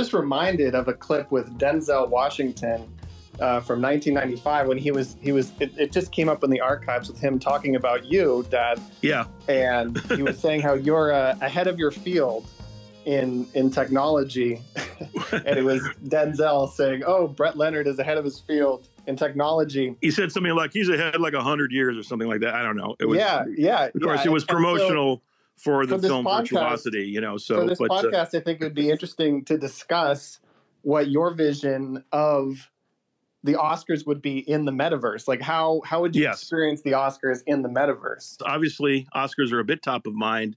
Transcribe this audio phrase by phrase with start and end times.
[0.00, 2.90] just reminded of a clip with Denzel Washington
[3.38, 6.58] uh, from 1995 when he was he was it, it, just came up in the
[6.58, 8.80] archives with him talking about you, Dad.
[9.02, 12.46] Yeah, and he was saying how you're uh, ahead of your field
[13.04, 14.62] in in technology,
[15.32, 19.96] and it was Denzel saying, "Oh, Brett Leonard is ahead of his field." In technology,
[20.00, 22.54] he said something like he's ahead like a hundred years or something like that.
[22.54, 22.96] I don't know.
[23.00, 23.84] It was, yeah, yeah.
[23.94, 24.30] Of course, yeah.
[24.30, 25.22] it was promotional
[25.62, 27.06] for the for film podcast, virtuosity.
[27.06, 29.44] You know, so for this but, uh, podcast, uh, I think it would be interesting
[29.46, 30.40] to discuss
[30.82, 32.70] what your vision of
[33.42, 35.26] the Oscars would be in the metaverse.
[35.26, 36.40] Like how how would you yes.
[36.40, 38.36] experience the Oscars in the metaverse?
[38.44, 40.56] Obviously, Oscars are a bit top of mind.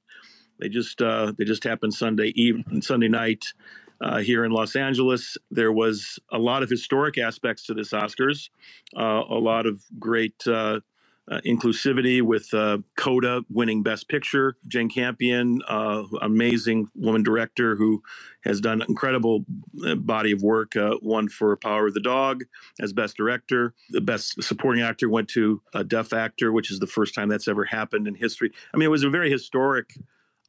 [0.59, 3.45] They just uh, they just happened Sunday evening, Sunday night
[4.01, 5.37] uh, here in Los Angeles.
[5.49, 8.49] There was a lot of historic aspects to this Oscars,
[8.97, 10.45] uh, a lot of great
[11.29, 14.55] uh, uh, inclusivity with uh, Coda winning Best Picture.
[14.67, 18.01] Jane Campion, uh, amazing woman director who
[18.43, 19.45] has done incredible
[19.85, 20.75] uh, body of work.
[20.75, 22.43] Uh, won for Power of the Dog
[22.79, 23.73] as Best Director.
[23.89, 27.47] The Best Supporting Actor went to a deaf actor, which is the first time that's
[27.47, 28.51] ever happened in history.
[28.73, 29.93] I mean, it was a very historic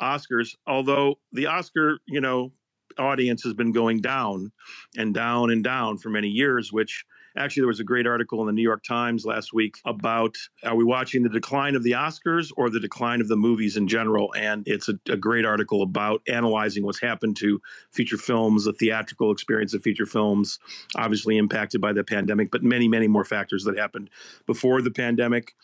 [0.00, 0.54] Oscars.
[0.66, 2.52] Although the Oscar, you know,
[2.98, 4.52] audience has been going down
[4.96, 7.04] and down and down for many years, which
[7.36, 10.77] Actually, there was a great article in the New York Times last week about are
[10.77, 14.32] we watching the decline of the Oscars or the decline of the movies in general?
[14.36, 19.32] And it's a, a great article about analyzing what's happened to feature films, the theatrical
[19.32, 20.60] experience of feature films,
[20.96, 24.10] obviously impacted by the pandemic, but many, many more factors that happened
[24.46, 25.55] before the pandemic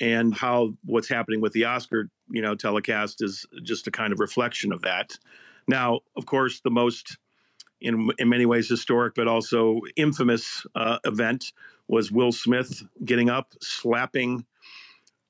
[0.00, 4.20] and how what's happening with the Oscar, you know, telecast is just a kind of
[4.20, 5.16] reflection of that.
[5.68, 7.18] Now, of course, the most
[7.80, 11.52] in in many ways historic, but also infamous uh, event
[11.88, 14.44] was Will Smith getting up, slapping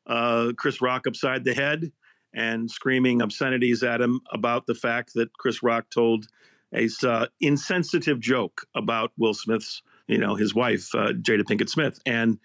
[0.07, 1.93] uh, Chris Rock upside the head,
[2.35, 6.27] and screaming obscenities at him about the fact that Chris Rock told
[6.75, 12.01] a uh, insensitive joke about Will Smith's, you know, his wife uh, Jada Pinkett Smith,
[12.07, 12.39] and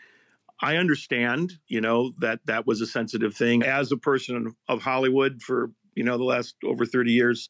[0.63, 3.63] I understand, you know, that that was a sensitive thing.
[3.63, 7.49] As a person of Hollywood for you know the last over 30 years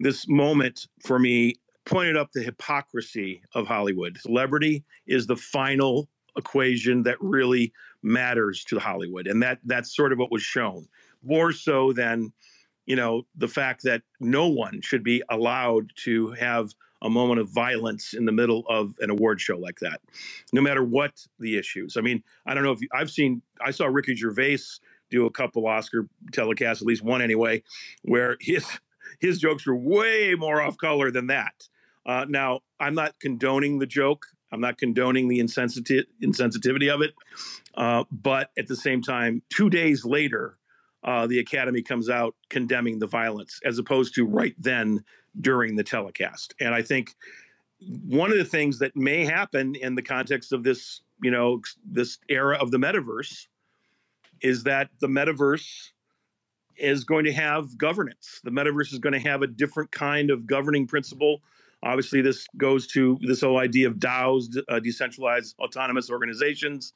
[0.00, 1.54] this moment for me
[1.84, 4.18] pointed up the hypocrisy of Hollywood.
[4.18, 7.72] Celebrity is the final equation that really
[8.02, 10.86] matters to Hollywood, and that that's sort of what was shown
[11.22, 12.32] more so than
[12.86, 16.72] you know the fact that no one should be allowed to have
[17.02, 20.00] a moment of violence in the middle of an award show like that,
[20.52, 21.96] no matter what the issues.
[21.96, 24.58] I mean, I don't know if you, I've seen, I saw Ricky Gervais
[25.10, 27.62] do a couple Oscar telecasts, at least one anyway,
[28.02, 28.64] where his
[29.20, 31.68] his jokes were way more off color than that.
[32.04, 34.26] Uh, now, I'm not condoning the joke.
[34.50, 37.14] I'm not condoning the insensitivity insensitivity of it.
[37.74, 40.58] Uh, but at the same time, two days later,
[41.04, 45.02] uh, the Academy comes out condemning the violence as opposed to right then
[45.40, 46.54] during the telecast.
[46.60, 47.14] And I think
[48.06, 52.18] one of the things that may happen in the context of this, you know, this
[52.28, 53.46] era of the metaverse
[54.42, 55.90] is that the metaverse
[56.76, 58.40] is going to have governance.
[58.44, 61.42] The metaverse is going to have a different kind of governing principle
[61.82, 66.92] Obviously, this goes to this whole idea of DAOs, uh, decentralized autonomous organizations,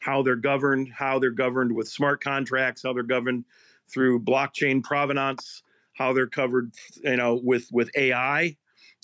[0.00, 3.44] how they're governed, how they're governed with smart contracts, how they're governed
[3.92, 5.62] through blockchain provenance,
[5.94, 8.56] how they're covered, you know, with with AI,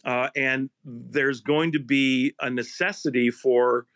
[0.04, 3.86] uh, and there's going to be a necessity for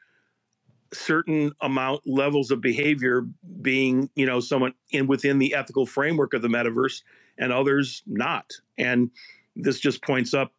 [0.93, 3.23] certain amount levels of behavior
[3.63, 7.03] being you know somewhat in within the ethical framework of the metaverse
[7.39, 8.51] and others not.
[8.77, 9.11] And
[9.57, 10.53] this just points up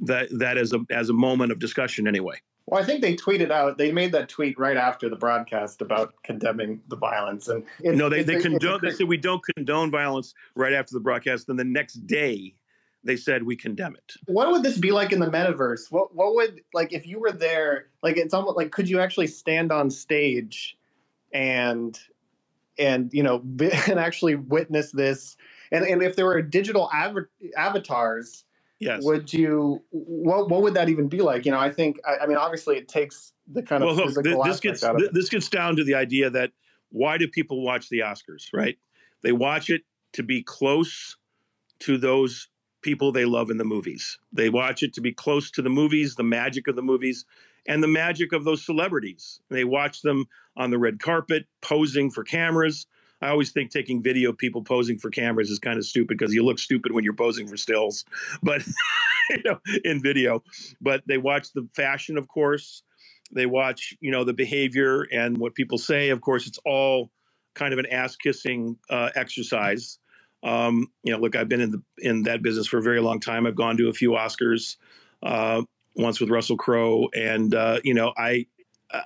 [0.00, 2.40] that that as a as a moment of discussion anyway.
[2.66, 3.78] Well, I think they tweeted out.
[3.78, 7.48] They made that tweet right after the broadcast about condemning the violence.
[7.48, 8.80] And no, they, they condone.
[8.82, 11.46] They said we don't condone violence right after the broadcast.
[11.46, 12.54] Then the next day,
[13.04, 14.14] they said we condemn it.
[14.26, 15.90] What would this be like in the metaverse?
[15.90, 17.86] What what would like if you were there?
[18.02, 20.76] Like it's almost like could you actually stand on stage
[21.32, 21.98] and
[22.78, 23.42] and you know
[23.88, 25.38] and actually witness this?
[25.72, 28.44] And and if there were digital av- avatars
[28.80, 29.02] Yes.
[29.04, 29.82] Would you?
[29.90, 31.44] What What would that even be like?
[31.44, 31.98] You know, I think.
[32.06, 35.48] I, I mean, obviously, it takes the kind of well, physical this gets this gets
[35.48, 36.52] down to the idea that
[36.90, 38.46] why do people watch the Oscars?
[38.52, 38.78] Right?
[39.22, 39.82] They watch it
[40.12, 41.16] to be close
[41.80, 42.48] to those
[42.82, 44.18] people they love in the movies.
[44.32, 47.24] They watch it to be close to the movies, the magic of the movies,
[47.66, 49.40] and the magic of those celebrities.
[49.50, 50.26] They watch them
[50.56, 52.86] on the red carpet, posing for cameras.
[53.20, 56.32] I always think taking video of people posing for cameras is kind of stupid because
[56.32, 58.04] you look stupid when you're posing for stills,
[58.42, 58.62] but
[59.30, 60.42] you know, in video.
[60.80, 62.82] But they watch the fashion, of course.
[63.32, 66.08] They watch, you know, the behavior and what people say.
[66.08, 67.10] Of course, it's all
[67.54, 69.98] kind of an ass kissing uh, exercise.
[70.42, 73.20] Um, you know, look, I've been in the in that business for a very long
[73.20, 73.46] time.
[73.46, 74.76] I've gone to a few Oscars.
[75.22, 75.62] uh,
[75.98, 78.46] once with Russell Crowe, and uh, you know, I
[78.90, 79.00] Uh,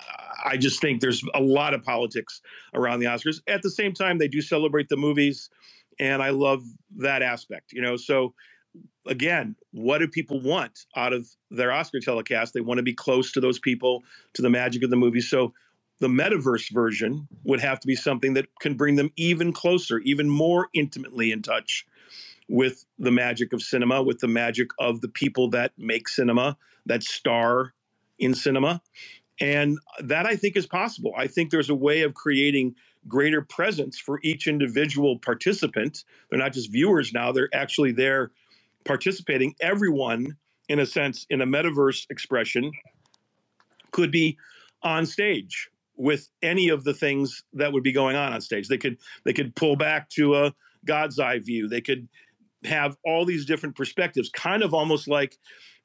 [0.45, 2.41] I just think there's a lot of politics
[2.73, 3.41] around the Oscars.
[3.47, 5.49] At the same time, they do celebrate the movies,
[5.99, 6.63] and I love
[6.97, 7.71] that aspect.
[7.73, 8.33] You know, so
[9.07, 12.53] again, what do people want out of their Oscar telecast?
[12.53, 14.03] They want to be close to those people,
[14.33, 15.21] to the magic of the movie.
[15.21, 15.53] So
[15.99, 20.29] the metaverse version would have to be something that can bring them even closer, even
[20.29, 21.85] more intimately in touch
[22.49, 27.03] with the magic of cinema, with the magic of the people that make cinema, that
[27.03, 27.73] star
[28.19, 28.81] in cinema.
[29.43, 31.13] And that I think is possible.
[31.17, 32.75] I think there's a way of creating
[33.09, 36.05] greater presence for each individual participant.
[36.29, 38.31] They're not just viewers now, they're actually there
[38.85, 39.53] participating.
[39.59, 40.37] Everyone,
[40.69, 42.71] in a sense, in a metaverse expression,
[43.91, 44.37] could be
[44.81, 48.69] on stage with any of the things that would be going on on stage.
[48.69, 50.55] They could they could pull back to a
[50.85, 51.67] God's eye view.
[51.67, 52.07] They could
[52.63, 55.37] have all these different perspectives, kind of almost like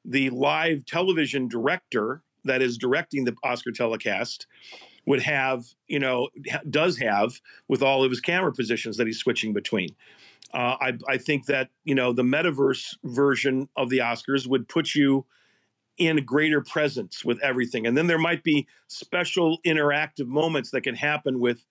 [0.05, 4.47] the live television director that is directing the Oscar telecast
[5.05, 6.29] would have, you know,
[6.69, 9.89] does have with all of his camera positions that he's switching between.
[10.53, 14.95] Uh, I, I think that you know the metaverse version of the Oscars would put
[14.95, 15.25] you
[15.97, 20.95] in greater presence with everything, and then there might be special interactive moments that can
[20.95, 21.65] happen with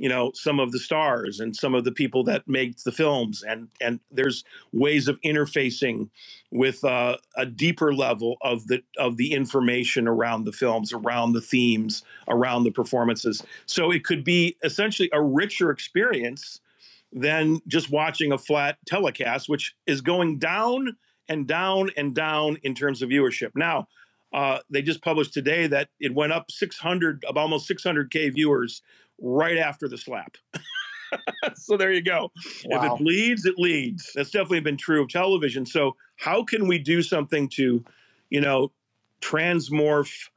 [0.00, 3.42] you know some of the stars and some of the people that make the films
[3.42, 4.42] and and there's
[4.72, 6.08] ways of interfacing
[6.50, 11.40] with uh, a deeper level of the of the information around the films around the
[11.40, 16.60] themes around the performances so it could be essentially a richer experience
[17.12, 20.96] than just watching a flat telecast, which is going down
[21.28, 23.50] and down and down in terms of viewership.
[23.54, 23.88] Now,
[24.32, 28.82] uh, they just published today that it went up 600, of almost 600k viewers
[29.20, 30.36] right after the slap.
[31.54, 32.30] so there you go.
[32.66, 32.78] Wow.
[32.78, 34.12] If it bleeds, it leads.
[34.14, 35.66] That's definitely been true of television.
[35.66, 37.84] So how can we do something to,
[38.30, 38.72] you know,
[39.20, 40.28] transmorph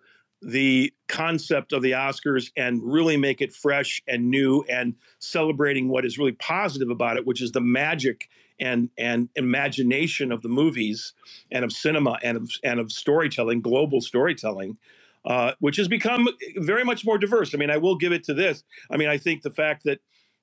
[0.41, 6.06] the concept of the Oscars and really make it fresh and new and celebrating what
[6.06, 8.29] is really positive about it, which is the magic
[8.59, 11.13] and and imagination of the movies
[11.51, 14.77] and of cinema and of and of storytelling, global storytelling,
[15.25, 16.27] uh, which has become
[16.57, 17.53] very much more diverse.
[17.53, 18.63] I mean, I will give it to this.
[18.91, 19.99] I mean, I think the fact that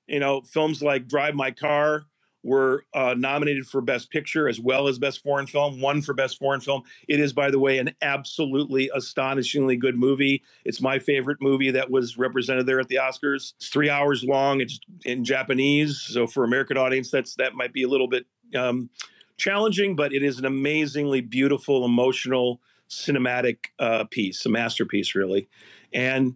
[0.07, 2.05] you know films like Drive My Car
[2.43, 6.39] were uh, nominated for Best Picture as well as Best Foreign Film, one for Best
[6.39, 6.81] Foreign Film.
[7.07, 10.41] It is, by the way, an absolutely astonishingly good movie.
[10.65, 13.53] It's my favorite movie that was represented there at the Oscars.
[13.57, 14.61] It's three hours long.
[14.61, 18.25] It's in Japanese, so for American audience, that's that might be a little bit
[18.55, 18.89] um,
[19.37, 22.61] challenging, but it is an amazingly beautiful, emotional,
[22.91, 25.49] cinematic uh, piece, a masterpiece, really.
[25.93, 26.35] And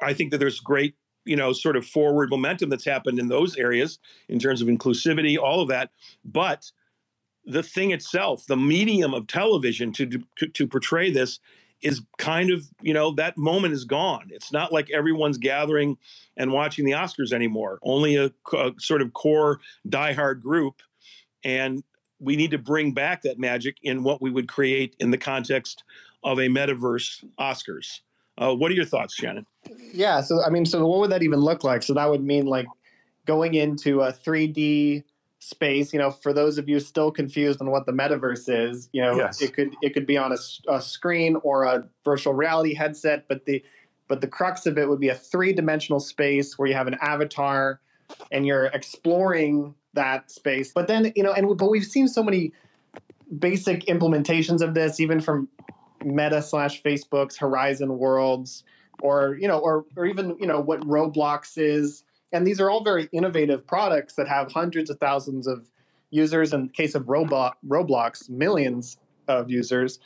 [0.00, 3.56] I think that there's great you know sort of forward momentum that's happened in those
[3.56, 3.98] areas
[4.28, 5.90] in terms of inclusivity all of that.
[6.24, 6.70] But
[7.44, 10.06] the thing itself the medium of television to
[10.38, 11.40] to, to portray this
[11.80, 14.28] is kind of you know that moment is gone.
[14.30, 15.96] It's not like everyone's gathering
[16.36, 17.78] and watching the oscars anymore.
[17.82, 20.82] Only a, a sort of core diehard group.
[21.44, 21.82] And
[22.22, 25.84] we need to bring back that magic in what we would create in the context
[26.24, 28.00] of a metaverse oscars
[28.38, 29.46] uh, what are your thoughts, Shannon?
[29.92, 31.82] Yeah, so I mean, so what would that even look like?
[31.82, 32.66] So that would mean like
[33.26, 35.04] going into a 3D
[35.38, 35.92] space.
[35.92, 39.16] You know, for those of you still confused on what the metaverse is, you know,
[39.16, 39.42] yes.
[39.42, 43.44] it could it could be on a, a screen or a virtual reality headset, but
[43.44, 43.62] the
[44.08, 46.96] but the crux of it would be a three dimensional space where you have an
[47.00, 47.80] avatar
[48.30, 50.72] and you're exploring that space.
[50.72, 52.52] But then you know, and but we've seen so many
[53.38, 55.48] basic implementations of this, even from
[56.04, 58.64] Meta slash Facebook's Horizon Worlds,
[59.00, 62.84] or you know, or or even you know what Roblox is, and these are all
[62.84, 65.68] very innovative products that have hundreds of thousands of
[66.10, 66.52] users.
[66.52, 69.98] In the case of Roblox, Roblox, millions of users.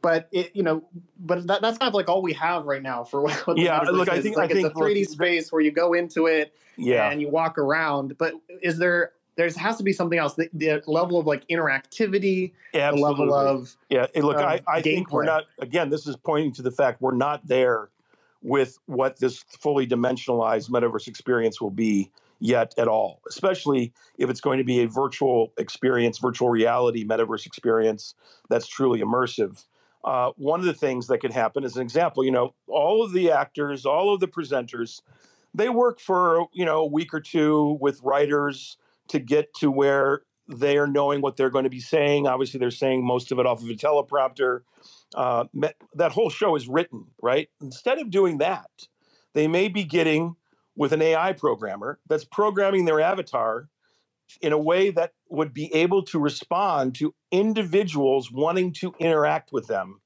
[0.00, 0.84] But it, you know,
[1.18, 3.46] but that, that's kind of like all we have right now for what.
[3.46, 6.26] what yeah, look, I think like I it's a 3D space where you go into
[6.26, 7.10] it, yeah.
[7.10, 8.16] and you walk around.
[8.18, 10.34] But is there there has to be something else.
[10.34, 13.26] The, the level of like interactivity, Absolutely.
[13.26, 14.06] the level of yeah.
[14.12, 15.44] Hey, look, I, I think we're not.
[15.60, 17.88] Again, this is pointing to the fact we're not there
[18.42, 23.20] with what this fully dimensionalized metaverse experience will be yet at all.
[23.28, 28.16] Especially if it's going to be a virtual experience, virtual reality metaverse experience
[28.50, 29.64] that's truly immersive.
[30.02, 33.12] Uh, one of the things that could happen, as an example, you know, all of
[33.12, 35.00] the actors, all of the presenters,
[35.54, 38.76] they work for you know a week or two with writers
[39.08, 42.26] to get to where they are knowing what they're going to be saying.
[42.26, 44.60] Obviously, they're saying most of it off of a teleprompter.
[45.14, 45.44] Uh,
[45.94, 47.48] that whole show is written, right?
[47.60, 48.70] Instead of doing that,
[49.34, 50.36] they may be getting
[50.76, 53.68] with an AI programmer that's programming their avatar
[54.40, 59.66] in a way that would be able to respond to individuals wanting to interact with
[59.66, 60.00] them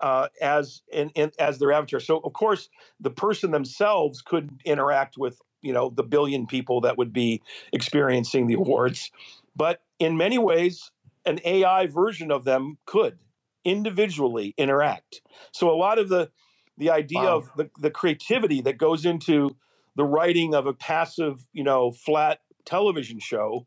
[0.00, 2.00] uh, as in, in, as their avatar.
[2.00, 2.68] So of course,
[3.00, 7.42] the person themselves could interact with you know the billion people that would be
[7.72, 9.10] experiencing the awards,
[9.56, 10.90] but in many ways,
[11.24, 13.18] an AI version of them could
[13.64, 15.22] individually interact.
[15.52, 16.30] So a lot of the
[16.78, 17.36] the idea wow.
[17.36, 19.56] of the, the creativity that goes into
[19.94, 23.66] the writing of a passive, you know, flat television show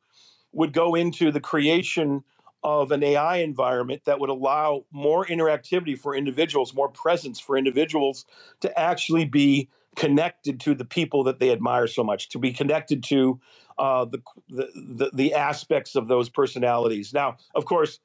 [0.52, 2.24] would go into the creation
[2.64, 8.26] of an AI environment that would allow more interactivity for individuals, more presence for individuals
[8.60, 13.04] to actually be connected to the people that they admire so much, to be connected
[13.04, 13.40] to
[13.78, 17.14] uh, the, the, the aspects of those personalities.
[17.14, 18.00] Now, of course,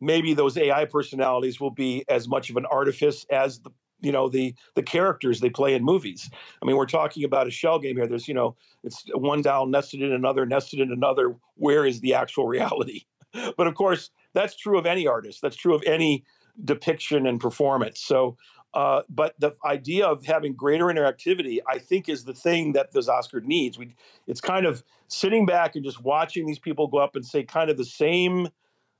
[0.00, 4.28] maybe those AI personalities will be as much of an artifice as the you know
[4.28, 6.28] the the characters they play in movies.
[6.62, 8.06] I mean, we're talking about a shell game here.
[8.06, 11.36] There's you know it's one doll nested in another, nested in another.
[11.54, 13.02] Where is the actual reality?
[13.58, 15.42] But of course, that's true of any artist.
[15.42, 16.24] That's true of any
[16.64, 18.00] depiction and performance.
[18.00, 18.36] So.
[18.76, 23.08] Uh, but the idea of having greater interactivity, I think, is the thing that this
[23.08, 23.78] Oscar needs.
[23.78, 23.94] We,
[24.26, 27.70] it's kind of sitting back and just watching these people go up and say kind
[27.70, 28.48] of the same,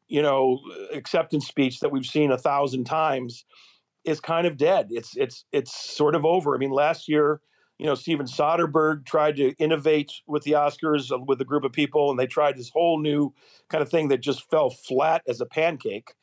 [0.09, 0.61] you know,
[0.95, 3.45] acceptance speech that we've seen a thousand times
[4.07, 4.87] is kind of dead.
[4.89, 6.55] It's it's it's sort of over.
[6.55, 7.43] I mean, last year,
[7.77, 11.73] you know, Steven Soderbergh tried to innovate with the Oscars uh, with a group of
[11.73, 13.35] people, and they tried this whole new
[13.69, 16.15] kind of thing that just fell flat as a pancake.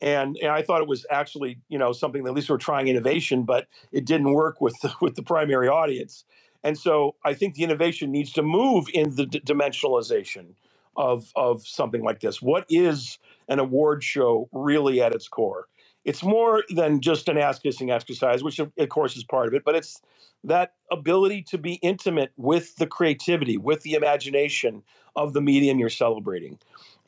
[0.00, 2.88] And, and I thought it was actually, you know, something that at least we're trying
[2.88, 6.24] innovation, but it didn't work with the, with the primary audience.
[6.64, 10.54] And so I think the innovation needs to move in the d- dimensionalization
[10.96, 12.42] of of something like this.
[12.42, 15.64] What is an award show really at its core?
[16.04, 19.64] it's more than just an ass kissing exercise, which of, course is part of it,
[19.64, 20.02] but it's
[20.44, 24.82] that ability to be intimate with the creativity, with the imagination
[25.16, 26.58] of the medium you're celebrating.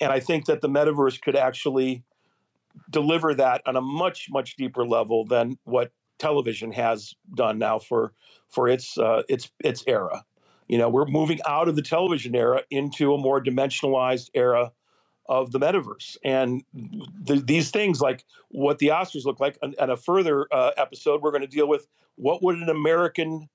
[0.01, 2.05] And I think that the metaverse could actually
[2.91, 8.13] deliver that on a much, much deeper level than what television has done now for
[8.49, 10.25] for its uh, its its era.
[10.69, 14.73] You know, we're moving out of the television era into a more dimensionalized era
[15.29, 19.97] of the metaverse and these things like what the oscars look like and, and a
[19.97, 23.47] further uh, episode we're going to deal with what would an american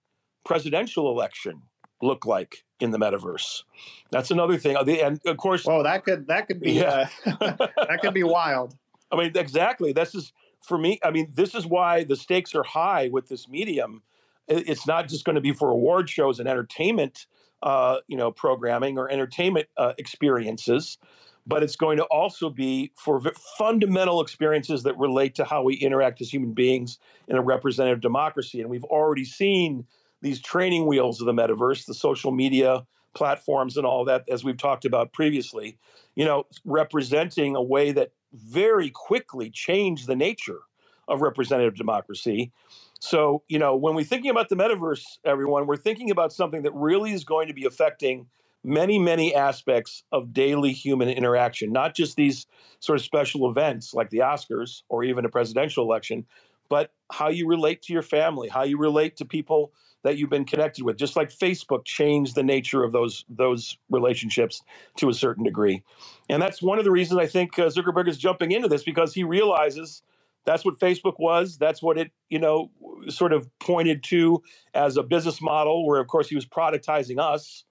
[0.45, 1.63] presidential election
[2.01, 3.63] look like in the metaverse
[4.11, 7.07] that's another thing and of course oh that could that could be yeah.
[7.25, 8.75] uh, that could be wild
[9.13, 12.63] i mean exactly this is for me i mean this is why the stakes are
[12.63, 14.01] high with this medium
[14.49, 17.27] it's not just going to be for award shows and entertainment
[17.61, 20.97] uh, you know programming or entertainment uh, experiences
[21.45, 23.21] but it's going to also be for
[23.57, 28.61] fundamental experiences that relate to how we interact as human beings in a representative democracy.
[28.61, 29.85] And we've already seen
[30.21, 34.57] these training wheels of the metaverse, the social media platforms, and all that, as we've
[34.57, 35.77] talked about previously,
[36.15, 40.59] you know, representing a way that very quickly changed the nature
[41.07, 42.51] of representative democracy.
[42.99, 46.73] So, you know, when we're thinking about the metaverse, everyone, we're thinking about something that
[46.73, 48.27] really is going to be affecting
[48.63, 52.47] many, many aspects of daily human interaction, not just these
[52.79, 56.25] sort of special events like the Oscars or even a presidential election,
[56.69, 60.45] but how you relate to your family, how you relate to people that you've been
[60.45, 60.97] connected with.
[60.97, 64.61] Just like Facebook changed the nature of those those relationships
[64.97, 65.83] to a certain degree,
[66.29, 69.13] and that's one of the reasons I think uh, Zuckerberg is jumping into this because
[69.13, 70.01] he realizes
[70.45, 71.57] that's what Facebook was.
[71.57, 72.71] That's what it you know
[73.09, 74.41] sort of pointed to
[74.73, 77.63] as a business model, where of course he was productizing us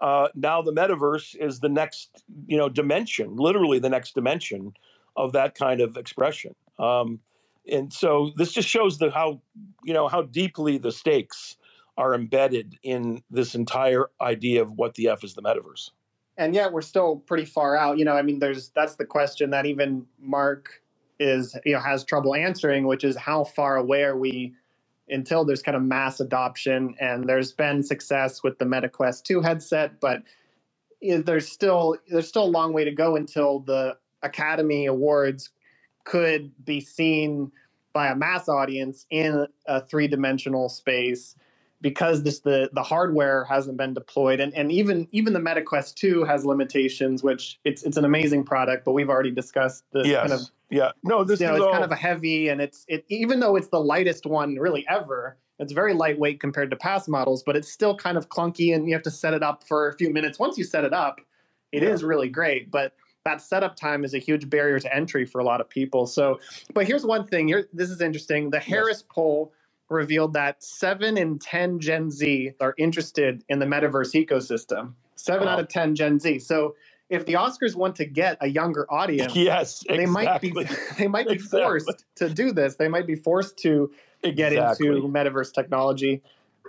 [0.00, 4.72] uh, now the metaverse is the next you know dimension literally the next dimension
[5.16, 7.20] of that kind of expression um,
[7.70, 9.40] and so this just shows the how
[9.84, 11.56] you know how deeply the stakes
[11.96, 15.90] are embedded in this entire idea of what the f is the metaverse.
[16.36, 17.98] And yet we're still pretty far out.
[17.98, 20.82] You know i mean there's that's the question that even mark
[21.20, 24.52] is you know has trouble answering which is how far away are we
[25.08, 26.94] until there's kind of mass adoption?
[27.00, 30.22] And there's been success with the MetaQuest 2 headset, but
[31.02, 35.50] there's still there's still a long way to go until the Academy Awards
[36.04, 37.52] could be seen
[37.92, 41.36] by a mass audience in a three-dimensional space
[41.84, 46.24] because this the the hardware hasn't been deployed and, and even even the MetaQuest 2
[46.24, 50.20] has limitations which it's it's an amazing product but we've already discussed this yes.
[50.20, 51.72] kind of yeah no this you know, is it's all...
[51.72, 55.36] kind of a heavy and it's it even though it's the lightest one really ever
[55.58, 58.94] it's very lightweight compared to past models but it's still kind of clunky and you
[58.94, 61.20] have to set it up for a few minutes once you set it up
[61.70, 61.90] it yeah.
[61.90, 62.94] is really great but
[63.26, 66.40] that setup time is a huge barrier to entry for a lot of people so
[66.72, 69.04] but here's one thing here this is interesting the harris yes.
[69.10, 69.52] poll
[69.94, 74.94] revealed that seven in 10 Gen Z are interested in the metaverse ecosystem.
[75.16, 76.40] Seven out of 10 Gen Z.
[76.40, 76.76] So
[77.10, 79.98] if the Oscars want to get a younger audience, yes, exactly.
[79.98, 80.54] they might be
[80.98, 81.62] they might be exactly.
[81.62, 82.76] forced to do this.
[82.76, 84.34] They might be forced to exactly.
[84.34, 84.52] get
[84.96, 86.22] into metaverse technology,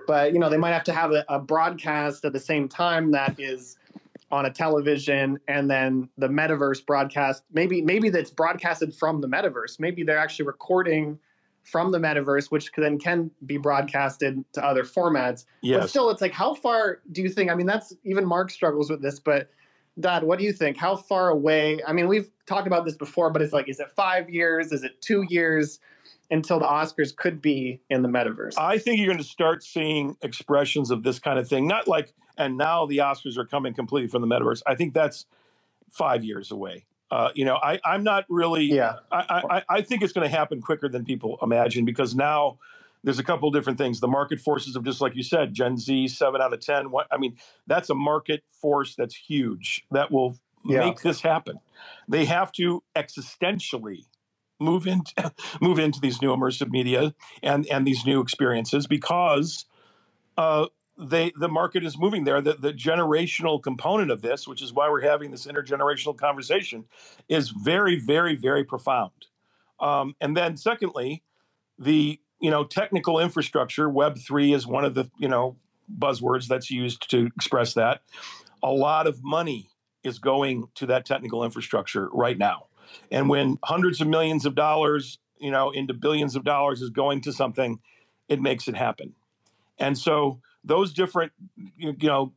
[0.07, 3.11] but you know they might have to have a, a broadcast at the same time
[3.11, 3.77] that is
[4.31, 9.79] on a television and then the metaverse broadcast maybe maybe that's broadcasted from the metaverse
[9.79, 11.19] maybe they're actually recording
[11.65, 15.81] from the metaverse which then can be broadcasted to other formats yes.
[15.81, 18.89] but still it's like how far do you think i mean that's even mark struggles
[18.89, 19.49] with this but
[19.99, 23.29] dad what do you think how far away i mean we've talked about this before
[23.29, 25.79] but it's like is it five years is it two years
[26.31, 30.15] until the oscars could be in the metaverse i think you're going to start seeing
[30.21, 34.07] expressions of this kind of thing not like and now the Oscars are coming completely
[34.07, 34.61] from the metaverse.
[34.65, 35.25] I think that's
[35.89, 36.85] five years away.
[37.11, 38.65] Uh, you know, I, I'm not really.
[38.65, 38.95] Yeah.
[39.11, 42.57] I, I, I think it's going to happen quicker than people imagine because now
[43.03, 43.99] there's a couple of different things.
[43.99, 46.89] The market forces of just like you said, Gen Z, seven out of ten.
[46.89, 50.79] What I mean, that's a market force that's huge that will yeah.
[50.79, 51.59] make this happen.
[52.07, 54.05] They have to existentially
[54.59, 55.31] move into
[55.61, 59.65] move into these new immersive media and and these new experiences because
[60.37, 60.65] uh,
[60.97, 62.41] they the market is moving there.
[62.41, 66.85] The, the generational component of this, which is why we're having this intergenerational conversation,
[67.27, 69.11] is very, very, very profound.
[69.79, 71.23] Um, and then, secondly,
[71.77, 73.89] the you know technical infrastructure.
[73.89, 75.57] Web three is one of the you know
[75.99, 78.01] buzzwords that's used to express that.
[78.63, 79.69] A lot of money
[80.03, 82.67] is going to that technical infrastructure right now,
[83.11, 87.21] and when hundreds of millions of dollars, you know, into billions of dollars is going
[87.21, 87.79] to something,
[88.29, 89.13] it makes it happen.
[89.77, 91.31] And so those different,
[91.77, 92.33] you know,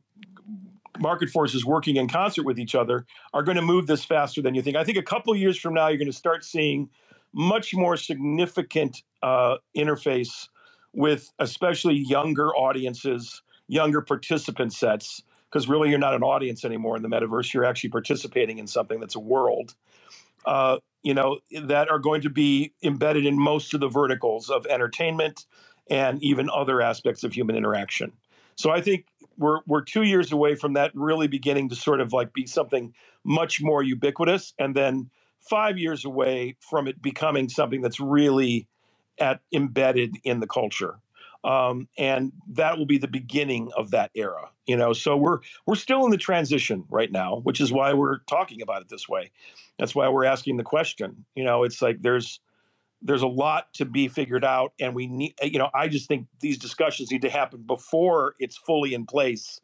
[0.99, 4.53] market forces working in concert with each other are going to move this faster than
[4.53, 4.75] you think.
[4.75, 6.89] I think a couple years from now, you're going to start seeing
[7.33, 10.49] much more significant uh, interface
[10.93, 17.03] with especially younger audiences, younger participant sets, because really you're not an audience anymore in
[17.03, 17.53] the metaverse.
[17.53, 19.75] You're actually participating in something that's a world.
[20.45, 24.65] Uh, you know that are going to be embedded in most of the verticals of
[24.65, 25.45] entertainment
[25.89, 28.11] and even other aspects of human interaction.
[28.55, 29.05] So I think
[29.37, 32.93] we're we're two years away from that really beginning to sort of like be something
[33.23, 38.67] much more ubiquitous, and then five years away from it becoming something that's really
[39.19, 40.99] at embedded in the culture.
[41.43, 44.49] Um, and that will be the beginning of that era.
[44.67, 48.19] You know, so we're we're still in the transition right now, which is why we're
[48.29, 49.31] talking about it this way.
[49.77, 51.25] That's why we're asking the question.
[51.35, 52.41] You know, it's like there's
[53.01, 56.27] there's a lot to be figured out and we need you know i just think
[56.41, 59.61] these discussions need to happen before it's fully in place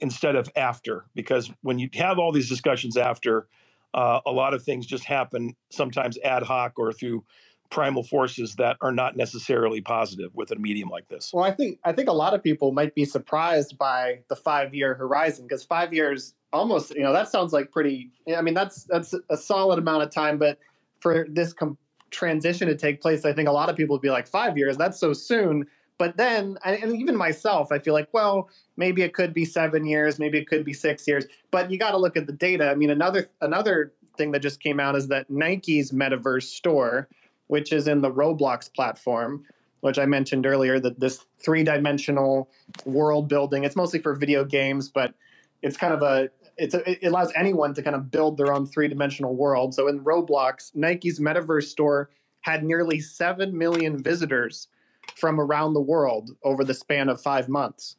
[0.00, 3.48] instead of after because when you have all these discussions after
[3.94, 7.24] uh, a lot of things just happen sometimes ad hoc or through
[7.70, 11.30] primal forces that are not necessarily positive with a medium like this.
[11.32, 14.74] Well i think i think a lot of people might be surprised by the five
[14.74, 18.84] year horizon because five years almost you know that sounds like pretty i mean that's
[18.84, 20.58] that's a solid amount of time but
[21.00, 21.78] for this com-
[22.10, 24.76] transition to take place, I think a lot of people would be like, five years,
[24.76, 25.66] that's so soon.
[25.98, 30.18] But then, and even myself, I feel like, well, maybe it could be seven years,
[30.18, 31.24] maybe it could be six years.
[31.50, 32.70] But you got to look at the data.
[32.70, 37.08] I mean, another another thing that just came out is that Nike's metaverse store,
[37.46, 39.44] which is in the Roblox platform,
[39.80, 42.50] which I mentioned earlier, that this three dimensional
[42.84, 43.64] world building.
[43.64, 45.14] It's mostly for video games, but
[45.62, 48.66] it's kind of a it's a, it allows anyone to kind of build their own
[48.66, 49.74] three dimensional world.
[49.74, 54.68] So in Roblox, Nike's metaverse store had nearly seven million visitors
[55.14, 57.96] from around the world over the span of five months.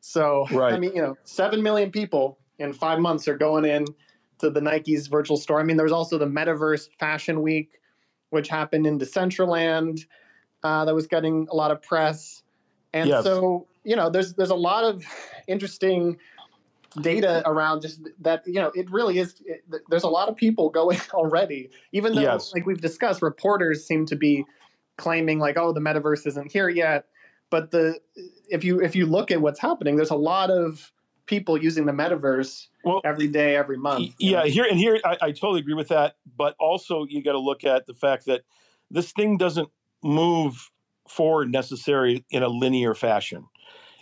[0.00, 0.74] So right.
[0.74, 3.86] I mean, you know, seven million people in five months are going in
[4.38, 5.60] to the Nike's virtual store.
[5.60, 7.80] I mean, there was also the Metaverse Fashion Week,
[8.30, 10.06] which happened in Decentraland,
[10.62, 12.42] uh, that was getting a lot of press.
[12.92, 13.24] And yes.
[13.24, 15.04] so, you know, there's there's a lot of
[15.46, 16.18] interesting
[17.00, 20.70] data around just that you know it really is it, there's a lot of people
[20.70, 22.52] going already even though yes.
[22.52, 24.44] like we've discussed reporters seem to be
[24.96, 27.06] claiming like oh the metaverse isn't here yet
[27.48, 27.98] but the
[28.48, 30.92] if you if you look at what's happening there's a lot of
[31.26, 34.44] people using the metaverse well, every day every month yeah know?
[34.46, 37.62] here and here I, I totally agree with that but also you got to look
[37.62, 38.42] at the fact that
[38.90, 39.68] this thing doesn't
[40.02, 40.70] move
[41.08, 43.46] forward necessarily in a linear fashion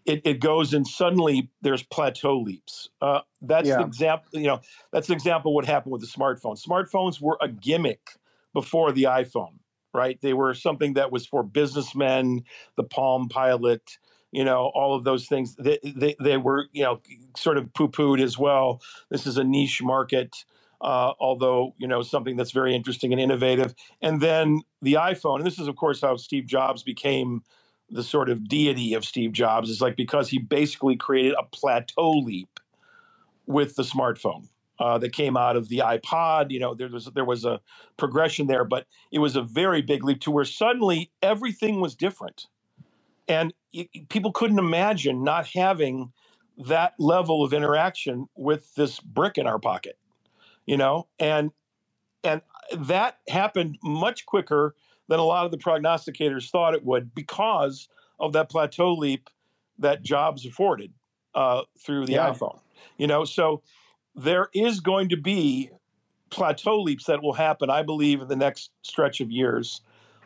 [0.09, 2.88] it, it goes and suddenly there's plateau leaps.
[3.01, 3.77] Uh, that's yeah.
[3.77, 4.29] the example.
[4.33, 6.61] You know, that's an example of what happened with the smartphone.
[6.61, 8.16] Smartphones were a gimmick
[8.55, 9.59] before the iPhone,
[9.92, 10.18] right?
[10.21, 12.44] They were something that was for businessmen.
[12.77, 13.99] The Palm Pilot,
[14.33, 15.55] you know, all of those things.
[15.57, 17.01] They they, they were you know
[17.37, 18.81] sort of poo pooed as well.
[19.11, 20.35] This is a niche market.
[20.81, 25.47] Uh, although you know something that's very interesting and innovative, and then the iPhone, and
[25.47, 27.42] this is of course how Steve Jobs became
[27.90, 32.11] the sort of deity of Steve Jobs is like because he basically created a plateau
[32.12, 32.48] leap
[33.46, 34.48] with the smartphone.
[34.81, 36.51] uh, that came out of the iPod.
[36.51, 37.61] You know, there was there was a
[37.98, 42.48] progression there, but it was a very big leap to where suddenly everything was different,
[43.29, 46.12] and it, people couldn't imagine not having
[46.66, 49.98] that level of interaction with this brick in our pocket.
[50.66, 51.53] You know, and
[52.24, 52.42] and
[52.77, 54.74] that happened much quicker
[55.09, 57.88] than a lot of the prognosticators thought it would because
[58.21, 59.29] of that plateau leap
[59.79, 60.92] that Jobs afforded
[61.35, 62.31] uh, through the yeah.
[62.31, 62.59] iPhone.
[62.97, 63.62] You know, so
[64.14, 65.71] there is going to be
[66.31, 69.81] plateau leaps that will happen, I believe, in the next stretch of years,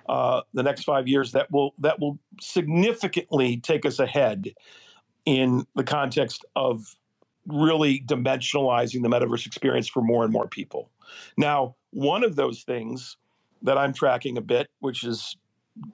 [0.08, 4.52] uh, the next five years that will that will significantly take us ahead
[5.24, 6.96] in the context of
[7.46, 10.90] really dimensionalizing the metaverse experience for more and more people.
[11.36, 13.16] Now, one of those things
[13.62, 15.36] that I'm tracking a bit, which is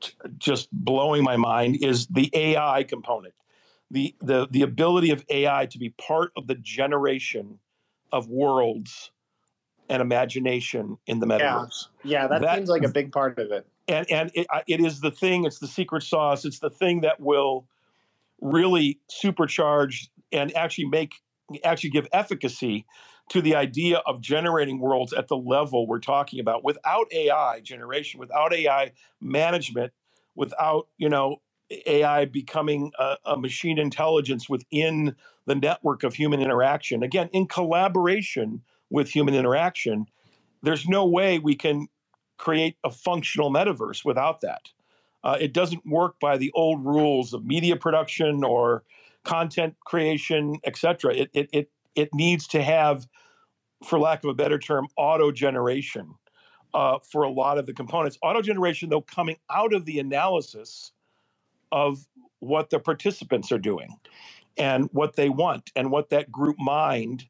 [0.00, 3.35] t- just blowing my mind, is the AI component.
[3.90, 7.59] The, the, the ability of AI to be part of the generation
[8.12, 9.11] of worlds
[9.88, 11.88] and imagination in the metaverse.
[12.04, 13.66] Yeah, yeah that, that seems like a big part of it.
[13.87, 15.44] And and it, it is the thing.
[15.44, 16.44] It's the secret sauce.
[16.44, 17.66] It's the thing that will
[18.40, 21.14] really supercharge and actually make
[21.64, 22.85] actually give efficacy
[23.29, 28.21] to the idea of generating worlds at the level we're talking about without AI generation,
[28.21, 29.93] without AI management,
[30.35, 31.37] without you know
[31.87, 35.14] AI becoming a, a, machine intelligence within
[35.47, 37.03] the network of human interaction.
[37.03, 40.07] Again, in collaboration with human interaction,
[40.62, 41.88] there's no way we can
[42.38, 44.71] create a functional metaverse without that.
[45.23, 48.85] Uh, it doesn't work by the old rules of media production or
[49.25, 51.14] content creation, etc.
[51.14, 53.07] It, it it it needs to have,
[53.85, 56.14] for lack of a better term, auto generation
[56.74, 58.18] uh, for a lot of the components.
[58.22, 60.92] Auto generation, though, coming out of the analysis
[61.72, 62.07] of
[62.40, 63.88] what the participants are doing
[64.57, 67.24] and what they want and what that group mind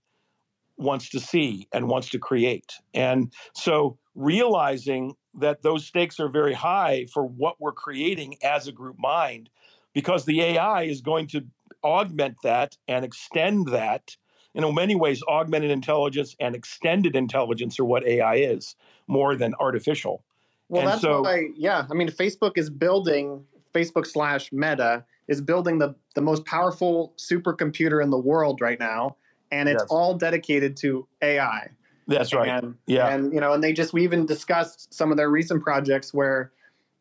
[0.77, 2.73] wants to see and wants to create.
[2.94, 8.73] And so realizing that those stakes are very high for what we're creating as a
[8.73, 9.51] group mind
[9.92, 11.44] because the AI is going to
[11.85, 14.16] augment that and extend that.
[14.59, 18.75] Know, many ways, augmented intelligence and extended intelligence are what AI is
[19.07, 20.25] more than artificial.
[20.68, 21.87] Well, and that's so, why, yeah.
[21.88, 23.44] I mean, Facebook is building
[23.75, 29.16] Facebook slash Meta is building the the most powerful supercomputer in the world right now,
[29.51, 29.88] and it's yes.
[29.90, 31.68] all dedicated to AI.
[32.07, 32.49] That's right.
[32.49, 35.62] And, yeah, and you know, and they just we even discussed some of their recent
[35.62, 36.53] projects where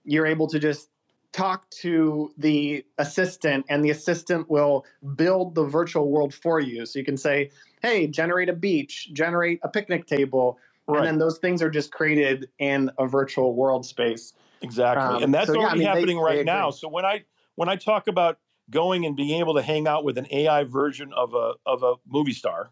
[0.03, 0.89] you're able to just
[1.33, 4.85] talk to the assistant and the assistant will
[5.15, 7.49] build the virtual world for you so you can say
[7.81, 10.99] hey generate a beach generate a picnic table right.
[10.99, 15.33] and then those things are just created in a virtual world space Exactly, um, and
[15.33, 16.71] that's so, already yeah, I mean, happening they, right they now.
[16.71, 17.23] So when I
[17.55, 21.13] when I talk about going and being able to hang out with an AI version
[21.13, 22.71] of a of a movie star,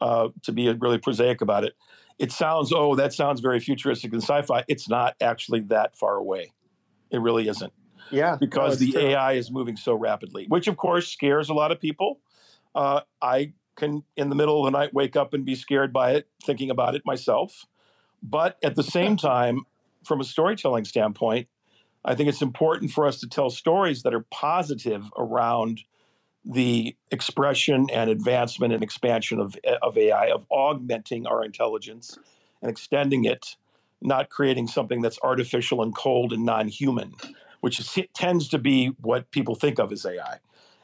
[0.00, 1.74] uh, to be really prosaic about it,
[2.18, 4.64] it sounds oh that sounds very futuristic and sci-fi.
[4.68, 6.52] It's not actually that far away.
[7.10, 7.72] It really isn't.
[8.14, 9.00] Yeah, because no, the true.
[9.00, 12.20] AI is moving so rapidly, which of course scares a lot of people.
[12.74, 16.12] Uh, I can, in the middle of the night, wake up and be scared by
[16.12, 17.66] it, thinking about it myself.
[18.22, 19.62] But at the same time,
[20.04, 21.48] from a storytelling standpoint,
[22.04, 25.80] I think it's important for us to tell stories that are positive around
[26.44, 32.18] the expression and advancement and expansion of, of AI, of augmenting our intelligence
[32.60, 33.56] and extending it,
[34.02, 37.14] not creating something that's artificial and cold and non human,
[37.64, 40.38] which is, tends to be what people think of as AI.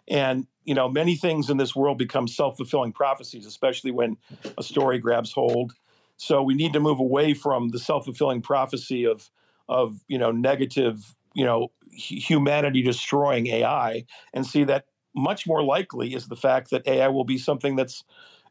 [0.09, 4.19] And you know, many things in this world become self-fulfilling prophecies, especially when
[4.59, 5.75] a story grabs hold
[6.19, 9.31] so we need to move away from the self-fulfilling prophecy of
[9.71, 16.15] of you know negative you know humanity destroying AI and see that much more likely
[16.15, 18.05] is the fact that AI will be something that's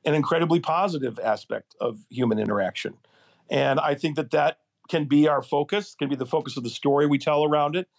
[0.05, 2.95] an incredibly positive aspect of human interaction.
[3.51, 6.71] And I think that that can be our focus, can be the focus of the
[6.71, 7.89] story we tell around it.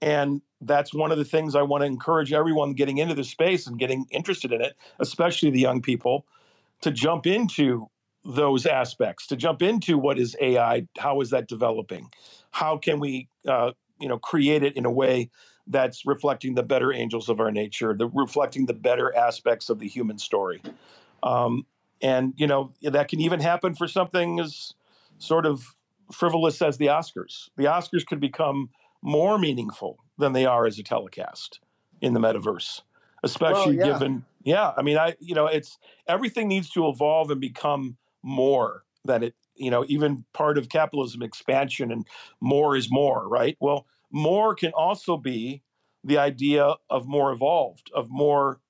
[0.00, 3.66] And that's one of the things I want to encourage everyone getting into the space
[3.66, 6.24] and getting interested in it, especially the young people,
[6.82, 7.88] to jump into
[8.24, 12.10] those aspects to jump into what is AI, how is that developing,
[12.50, 15.30] how can we uh, you know create it in a way
[15.66, 19.88] that's reflecting the better angels of our nature, the reflecting the better aspects of the
[19.88, 20.60] human story,
[21.22, 21.64] um,
[22.02, 24.74] and you know that can even happen for something as
[25.18, 25.74] sort of
[26.12, 27.48] frivolous as the Oscars.
[27.56, 28.70] The Oscars could become
[29.02, 31.60] more meaningful than they are as a telecast
[32.00, 32.82] in the metaverse,
[33.22, 33.92] especially well, yeah.
[33.92, 38.84] given yeah, I mean I you know it's everything needs to evolve and become more
[39.04, 42.06] than it you know even part of capitalism expansion and
[42.40, 45.62] more is more right well more can also be
[46.04, 48.60] the idea of more evolved, of more,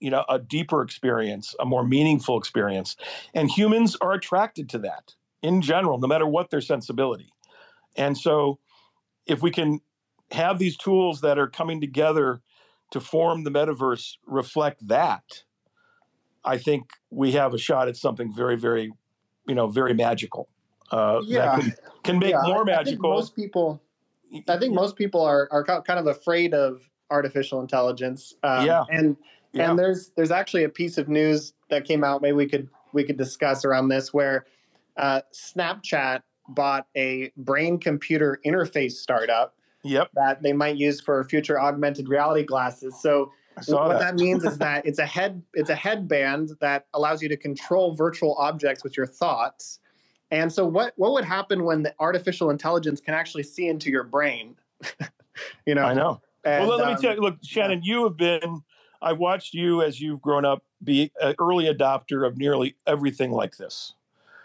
[0.00, 2.96] you know, a deeper experience, a more meaningful experience.
[3.34, 7.32] And humans are attracted to that in general, no matter what their sensibility.
[7.96, 8.58] And so
[9.26, 9.80] if we can
[10.30, 12.40] have these tools that are coming together
[12.92, 15.44] to form the metaverse reflect that,
[16.44, 18.92] I think we have a shot at something very, very,
[19.46, 20.48] you know, very magical.
[20.90, 21.46] Uh, Yeah.
[21.46, 23.10] that can, can make Yeah, more magical.
[23.10, 23.82] most people,
[24.48, 28.34] I think most people are are kind of afraid of artificial intelligence.
[28.42, 28.84] Um, Yeah.
[28.90, 29.16] and
[29.52, 29.70] Yeah.
[29.70, 32.22] and there's there's actually a piece of news that came out.
[32.22, 34.46] Maybe we could we could discuss around this where
[34.96, 41.60] uh, Snapchat bought a brain computer interface startup Yep, that they might use for future
[41.60, 43.00] augmented reality glasses.
[43.00, 43.30] So
[43.68, 43.98] what that.
[44.00, 47.94] that means is that it's a head it's a headband that allows you to control
[47.94, 49.78] virtual objects with your thoughts.
[50.30, 54.04] And so what what would happen when the artificial intelligence can actually see into your
[54.04, 54.56] brain?
[55.66, 55.84] you know.
[55.84, 56.20] I know.
[56.44, 57.20] And, well, let, let um, me tell you.
[57.20, 58.62] Look, Shannon, you have been.
[59.02, 63.56] I watched you as you've grown up be an early adopter of nearly everything like
[63.56, 63.94] this.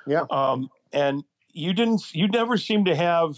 [0.06, 0.26] Yeah.
[0.30, 2.14] Um, and you didn't.
[2.14, 3.36] You never seem to have,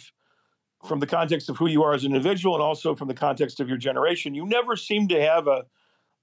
[0.86, 3.60] from the context of who you are as an individual, and also from the context
[3.60, 5.66] of your generation, you never seem to have a,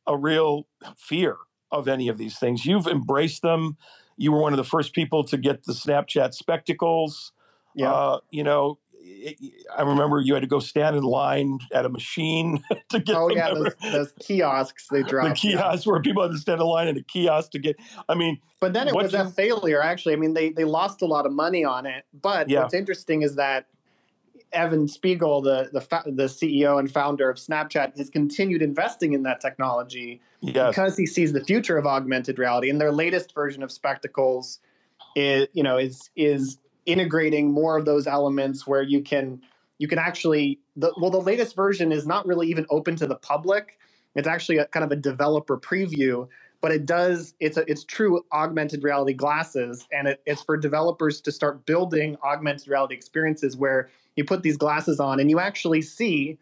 [0.06, 1.36] a real fear
[1.70, 2.66] of any of these things.
[2.66, 3.76] You've embraced them.
[4.16, 7.32] You were one of the first people to get the Snapchat spectacles.
[7.74, 7.92] Yeah.
[7.92, 8.78] Uh, you know,
[9.20, 13.16] it- I remember you had to go stand in line at a machine to get
[13.16, 15.44] oh yeah, those, those kiosks they the dropped.
[15.44, 15.52] yeah.
[15.52, 17.76] kiosks where people had to stand in line at a kiosk to get.
[18.08, 19.82] I mean, But then it was you- a failure.
[19.82, 22.04] Actually, I mean they they lost a lot of money on it.
[22.20, 22.62] But Yeah.
[22.62, 23.66] what's interesting is that
[24.52, 25.80] Evan Spiegel, the the
[26.10, 31.06] the CEO and founder of Snapchat, has continued investing in that technology yes, because he
[31.06, 32.68] sees the future of augmented reality.
[32.68, 34.58] And their latest version of spectacles,
[35.14, 36.58] is you know is is
[36.92, 39.40] integrating more of those elements where you can
[39.78, 43.16] you can actually the, well the latest version is not really even open to the
[43.16, 43.78] public.
[44.14, 46.28] It's actually a kind of a developer preview,
[46.60, 51.20] but it does it's a, it's true augmented reality glasses, and it, it's for developers
[51.22, 55.82] to start building augmented reality experiences where you put these glasses on and you actually
[55.82, 56.38] see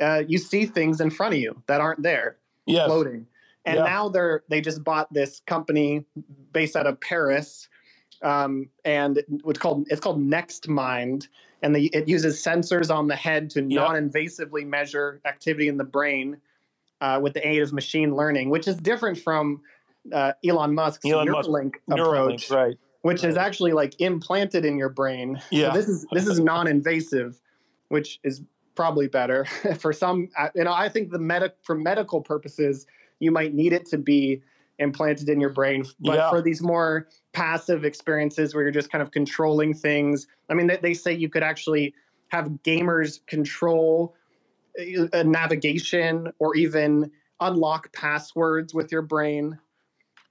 [0.00, 3.26] uh, you see things in front of you that aren't there yes, floating.
[3.64, 3.84] And Yeah.
[3.84, 6.04] now they're they just bought this company
[6.52, 7.68] based out of Paris,
[8.22, 11.28] um, and it's called it's called Next Mind,
[11.62, 13.80] and they, it uses sensors on the head to Yeah.
[13.82, 16.36] non-invasively measure activity in the brain
[17.00, 19.60] uh, with the aid of machine learning, which is different from
[20.12, 22.76] uh, Elon Musk's Elon Musk- Neuralink Neuralink, approach, right?
[23.02, 25.40] which is actually like implanted in your brain.
[25.50, 25.72] Yeah.
[25.72, 27.40] So this is this is non-invasive,
[27.88, 28.42] which is
[28.74, 29.44] probably better
[29.78, 30.28] for some.
[30.38, 32.86] uh, You know, I think the medic for medical purposes,
[33.18, 34.42] you might need it to be
[34.82, 36.30] implanted in your brain, but Yeah.
[36.30, 40.26] for these more passive experiences where you're just kind of controlling things.
[40.50, 41.94] I mean, they, they say you could actually
[42.28, 44.14] have gamers control
[44.78, 49.58] uh, uh, navigation or even unlock passwords with your brain.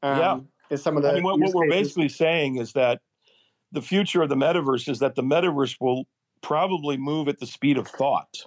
[0.03, 0.39] Um, Yeah.
[0.69, 3.01] Is some of the I mean, what, what we're basically saying is that
[3.73, 6.05] the future of the metaverse is that the metaverse will
[6.41, 8.45] probably move at the speed of thought,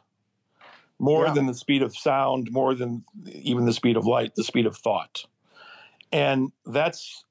[0.99, 1.35] more Yeah.
[1.35, 4.77] than the speed of sound, more than even the speed of light, the speed of
[4.77, 5.27] thought,
[6.13, 7.25] and that's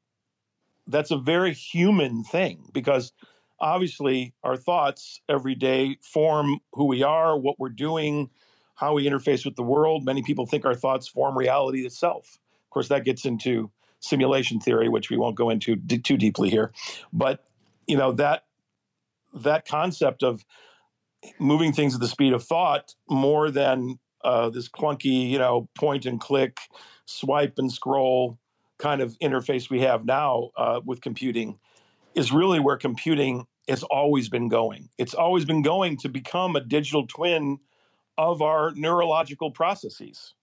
[0.88, 3.14] that's a very human thing because
[3.60, 8.30] obviously our thoughts every day form who we are, what we're doing,
[8.76, 10.04] how we interface with the world.
[10.04, 12.40] Many people think our thoughts form reality itself.
[12.66, 16.50] Of course, that gets into simulation theory, which we won't go into d- too deeply
[16.50, 16.74] here.
[17.14, 17.46] But
[17.88, 18.44] you know that
[19.34, 20.46] that concept of
[21.40, 26.06] moving things at the speed of thought more than uh, this clunky, you know, point
[26.06, 26.58] and click,
[27.06, 28.38] swipe and scroll
[28.84, 31.58] kind of interface we have now uh, with computing
[32.16, 34.90] is really where computing has always been going.
[34.98, 37.60] It's always been going to become a digital twin
[38.18, 40.34] of our neurological processes.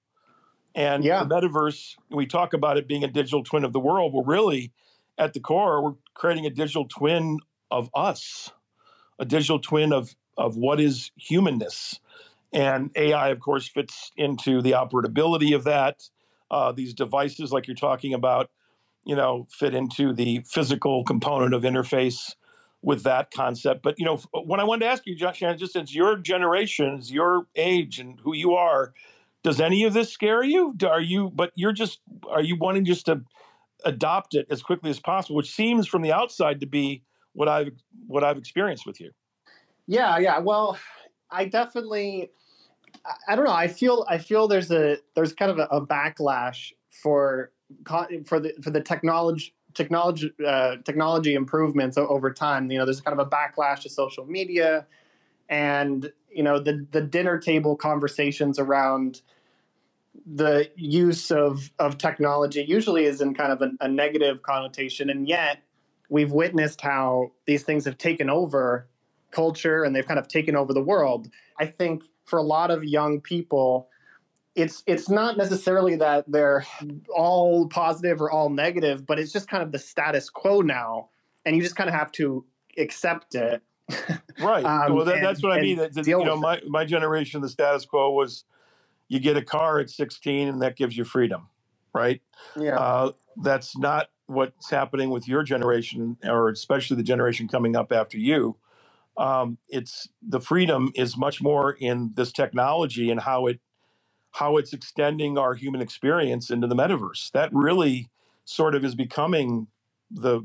[0.74, 1.22] And Yeah.
[1.24, 4.14] the metaverse, we talk about it being a digital twin of the world.
[4.14, 4.72] Well, really,
[5.18, 8.50] at the core, we're creating a digital twin of us,
[9.18, 12.00] a digital twin of of what is humanness.
[12.54, 16.08] And AI, of course, fits into the operability of that.
[16.50, 18.50] Uh, these devices, like you're talking about,
[19.04, 22.34] you know, fit into the physical component of interface
[22.82, 23.82] with that concept.
[23.82, 27.46] But you know, what I wanted to ask you, Josh, just since your generations, your
[27.56, 28.92] age, and who you are,
[29.42, 30.74] does any of this scare you?
[30.86, 31.30] Are you?
[31.30, 33.22] But you're just are you wanting just to
[33.84, 37.70] adopt it as quickly as possible, which seems from the outside to be what I've
[38.06, 39.10] what I've experienced with you.
[39.86, 40.38] Yeah, yeah.
[40.38, 40.78] Well,
[41.30, 42.30] I definitely
[43.28, 43.52] I- don't know.
[43.52, 47.52] I feel I feel there's a there's kind of a, a backlash for
[48.24, 52.70] for the for the technology technology uh, technology improvements over time.
[52.70, 54.86] You know, there's kind of a backlash to social media,
[55.48, 59.22] and you know the the dinner table conversations around
[60.26, 65.28] the use of of technology usually is in kind of a, a negative connotation, and
[65.28, 65.62] yet
[66.08, 68.88] we've witnessed how these things have taken over
[69.30, 71.28] culture and they've kind of taken over the world.
[71.58, 73.88] I think for a lot of young people,
[74.54, 76.64] it's it's not necessarily that they're
[77.14, 81.10] all positive or all negative, but it's just kind of the status quo now,
[81.44, 82.44] and you just kind of have to
[82.78, 83.62] accept it.
[84.40, 84.64] right.
[84.64, 85.78] um, well, that, and, that's what I mean.
[85.78, 88.44] That, you know, my my generation, the status quo was
[89.08, 91.48] you get a car at 16, and that gives you freedom,
[91.92, 92.22] right?
[92.56, 92.78] Yeah.
[92.78, 93.12] Uh,
[93.42, 98.56] that's not what's happening with your generation, or especially the generation coming up after you.
[99.16, 103.60] Um, it's the freedom is much more in this technology and how it
[104.32, 107.30] how it's extending our human experience into the metaverse.
[107.32, 108.08] That really
[108.44, 109.66] sort of is becoming
[110.10, 110.42] the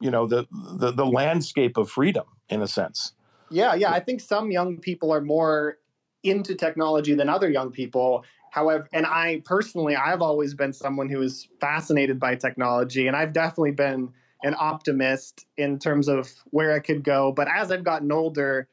[0.00, 3.12] you know the the, the landscape of freedom in a sense.
[3.50, 3.92] Yeah, yeah.
[3.92, 5.78] I think some young people are more
[6.22, 8.24] into technology than other young people.
[8.50, 13.32] However, and I personally, I've always been someone who is fascinated by technology, and I've
[13.32, 14.12] definitely been
[14.46, 17.32] an optimist in terms of where it could go.
[17.32, 18.68] But as I've gotten older,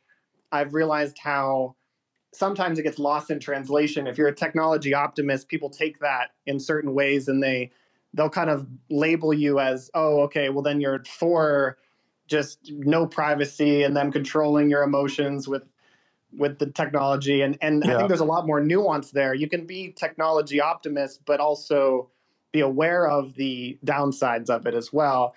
[0.51, 1.75] I've realized how
[2.31, 4.05] sometimes it gets lost in translation.
[4.05, 7.71] If you're a technology optimist, people take that in certain ways and they
[8.13, 11.79] they'll kind of label you as, oh, okay, well then you're for
[12.27, 15.63] just no privacy and them controlling your emotions with
[16.38, 17.41] with the technology.
[17.41, 17.95] And and yeah.
[17.95, 19.33] I think there's a lot more nuance there.
[19.33, 22.12] You can be technology optimist, but also
[22.51, 25.33] be aware of the downsides of it as well.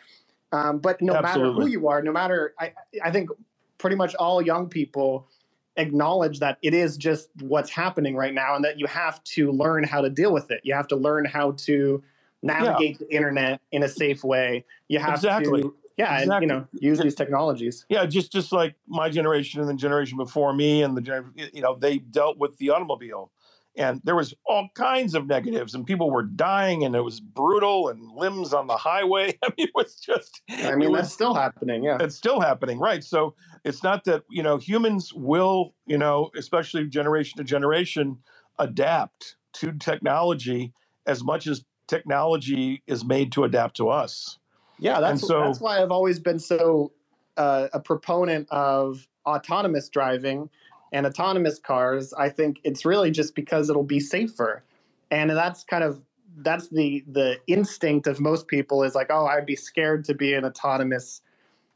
[0.53, 1.53] Um, but no Absolutely.
[1.53, 2.73] matter who you are, no matter I,
[3.05, 3.31] I think
[3.79, 5.29] pretty much all young people
[5.77, 9.85] acknowledge that it is just what's happening right now and that you have to learn
[9.85, 10.61] how to deal with it.
[10.63, 12.03] You have to learn how to
[12.43, 13.07] navigate yeah.
[13.07, 14.65] the internet in a safe way.
[14.89, 15.63] You have exactly.
[15.63, 16.35] to yeah, exactly.
[16.35, 17.87] and, you know, use these technologies.
[17.89, 21.75] Yeah, just just like my generation and the generation before me and the you know,
[21.75, 23.31] they dealt with the automobile
[23.77, 27.89] and there was all kinds of negatives and people were dying and it was brutal
[27.89, 29.37] and limbs on the highway.
[29.45, 31.99] I mean it was just i mean was, that's still happening yeah.
[32.01, 33.35] It's still happening right so
[33.65, 38.19] it's not that you know humans will you know especially generation to generation
[38.59, 40.73] adapt to technology
[41.07, 44.39] as much as technology is made to adapt to us.
[44.79, 46.93] Yeah that's so, that's why i've always been so
[47.37, 50.49] uh, a proponent of autonomous driving
[50.92, 54.62] and autonomous cars, I think it's really just because it'll be safer.
[55.11, 56.01] And that's kind of
[56.38, 60.35] that's the the instinct of most people is like, oh, I'd be scared to be
[60.35, 61.22] an autonomous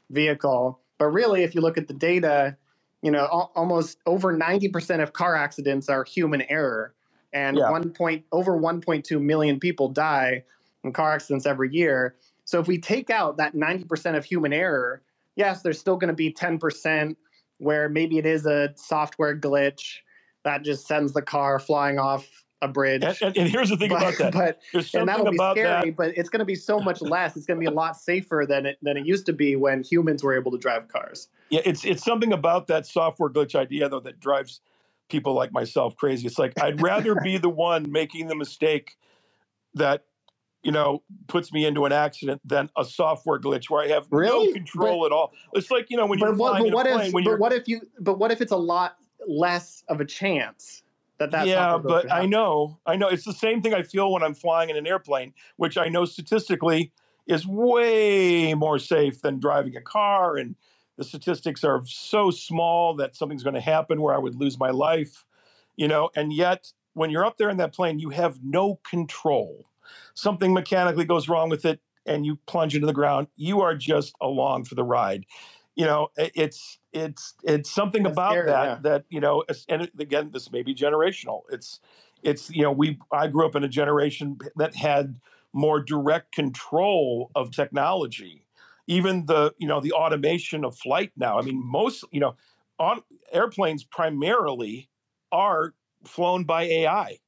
[0.09, 0.79] vehicle.
[0.97, 2.57] But really, if you look at the data,
[3.01, 6.93] you know, al- almost over 90% of car accidents are human error.
[7.33, 7.71] And yeah.
[7.71, 10.43] one point over 1.2 million people die
[10.83, 12.15] in car accidents every year.
[12.45, 15.01] So if we take out that 90% of human error,
[15.35, 17.15] yes, there's still going to be 10%
[17.61, 19.97] where maybe it is a software glitch
[20.43, 22.27] that just sends the car flying off
[22.63, 23.03] a bridge.
[23.03, 24.59] And, and, and here's the thing but, about that.
[24.73, 25.95] But and that'll be scary, that.
[25.95, 27.35] but it's going to be so much less.
[27.35, 29.83] It's going to be a lot safer than it than it used to be when
[29.83, 31.27] humans were able to drive cars.
[31.49, 34.61] Yeah, it's it's something about that software glitch idea though that drives
[35.09, 36.27] people like myself crazy.
[36.27, 38.97] It's like I'd rather be the one making the mistake
[39.75, 40.05] that
[40.63, 44.47] you know, puts me into an accident than a software glitch where I have really?
[44.47, 45.33] no control but, at all.
[45.53, 47.81] It's like you know when you're what, flying what plane, if, but what if you?
[47.99, 48.97] But what if it's a lot
[49.27, 50.83] less of a chance
[51.17, 51.47] that that?
[51.47, 53.07] Yeah, but I know, I know.
[53.07, 56.05] It's the same thing I feel when I'm flying in an airplane, which I know
[56.05, 56.91] statistically
[57.27, 60.55] is way more safe than driving a car, and
[60.97, 64.69] the statistics are so small that something's going to happen where I would lose my
[64.69, 65.25] life,
[65.75, 66.11] you know.
[66.15, 69.65] And yet, when you're up there in that plane, you have no control
[70.13, 74.15] something mechanically goes wrong with it and you plunge into the ground, you are just
[74.21, 75.25] along for the ride.
[75.75, 78.77] You know, it's it's it's something That's about scary, that yeah.
[78.81, 81.41] that you know, and again, this may be generational.
[81.49, 81.79] It's
[82.23, 85.19] it's you know, we I grew up in a generation that had
[85.53, 88.45] more direct control of technology.
[88.87, 91.39] Even the you know the automation of flight now.
[91.39, 92.35] I mean, most you know,
[92.77, 94.89] on airplanes primarily
[95.31, 95.73] are
[96.03, 97.19] flown by AI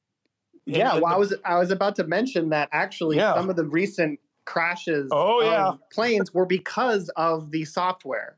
[0.66, 3.34] yeah, well, I was I was about to mention that actually yeah.
[3.34, 5.72] some of the recent crashes oh, yeah.
[5.92, 8.36] planes were because of the software.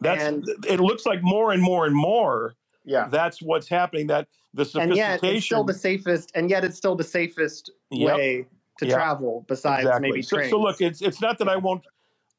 [0.00, 2.54] That's and, it looks like more and more and more.
[2.84, 4.06] Yeah, that's what's happening.
[4.06, 7.70] That the sophistication, and yet it's still the safest, and yet it's still the safest
[7.90, 8.16] yep.
[8.16, 8.46] way
[8.78, 8.94] to yep.
[8.94, 9.44] travel.
[9.48, 10.08] Besides exactly.
[10.08, 10.50] maybe trains.
[10.50, 11.84] So, so look, it's it's not that I won't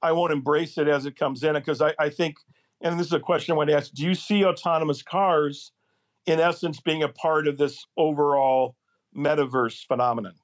[0.01, 2.37] I won't embrace it as it comes in because I, I think,
[2.81, 5.71] and this is a question I want to ask: Do you see autonomous cars,
[6.25, 8.75] in essence, being a part of this overall
[9.15, 10.35] metaverse phenomenon.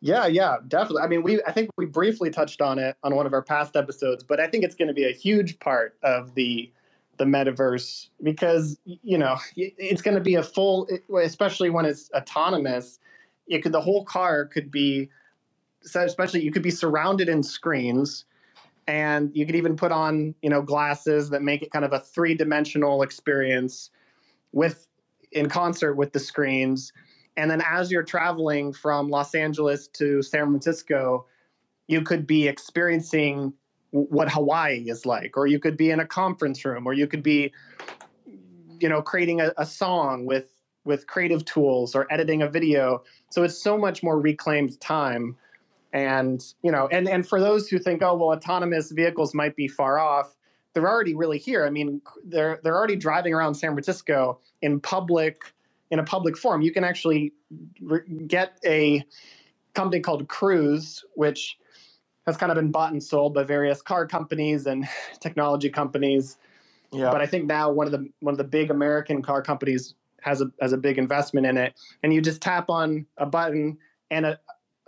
[0.00, 1.02] Yeah, yeah, definitely.
[1.02, 3.76] I mean, we I think we briefly touched on it on one of our past
[3.76, 6.70] episodes, but I think it's going to be a huge part of the
[7.18, 10.88] the metaverse because you know it's going to be a full
[11.20, 13.00] especially when it's autonomous
[13.48, 15.10] it could the whole car could be
[15.94, 18.24] especially you could be surrounded in screens
[18.86, 21.98] and you could even put on you know glasses that make it kind of a
[21.98, 23.90] three-dimensional experience
[24.52, 24.86] with
[25.32, 26.92] in concert with the screens
[27.38, 31.24] and then as you're traveling from los angeles to san francisco
[31.86, 33.52] you could be experiencing
[33.90, 37.22] what hawaii is like or you could be in a conference room or you could
[37.22, 37.52] be
[38.80, 40.58] you know creating a, a song with
[40.88, 43.02] with creative tools or editing a video.
[43.30, 45.36] So it's so much more reclaimed time.
[45.92, 49.68] And you know and and for those who think oh well autonomous vehicles might be
[49.68, 50.34] far off
[50.74, 51.64] they're already really here.
[51.64, 55.40] I mean they're they're already driving around san francisco in public
[55.90, 57.32] in a public forum you can actually
[57.80, 59.02] re- get a
[59.74, 61.58] company called cruise which
[62.26, 64.86] has kind of been bought and sold by various car companies and
[65.20, 66.38] technology companies
[66.92, 67.10] yeah.
[67.10, 70.40] but i think now one of the one of the big american car companies has
[70.40, 73.78] a has a big investment in it and you just tap on a button
[74.10, 74.38] and a,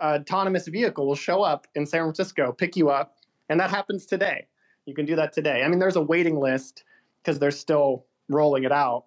[0.01, 3.15] autonomous vehicle will show up in San Francisco, pick you up,
[3.49, 4.47] and that happens today.
[4.85, 5.63] You can do that today.
[5.63, 6.83] I mean, there's a waiting list
[7.21, 9.05] because they're still rolling it out,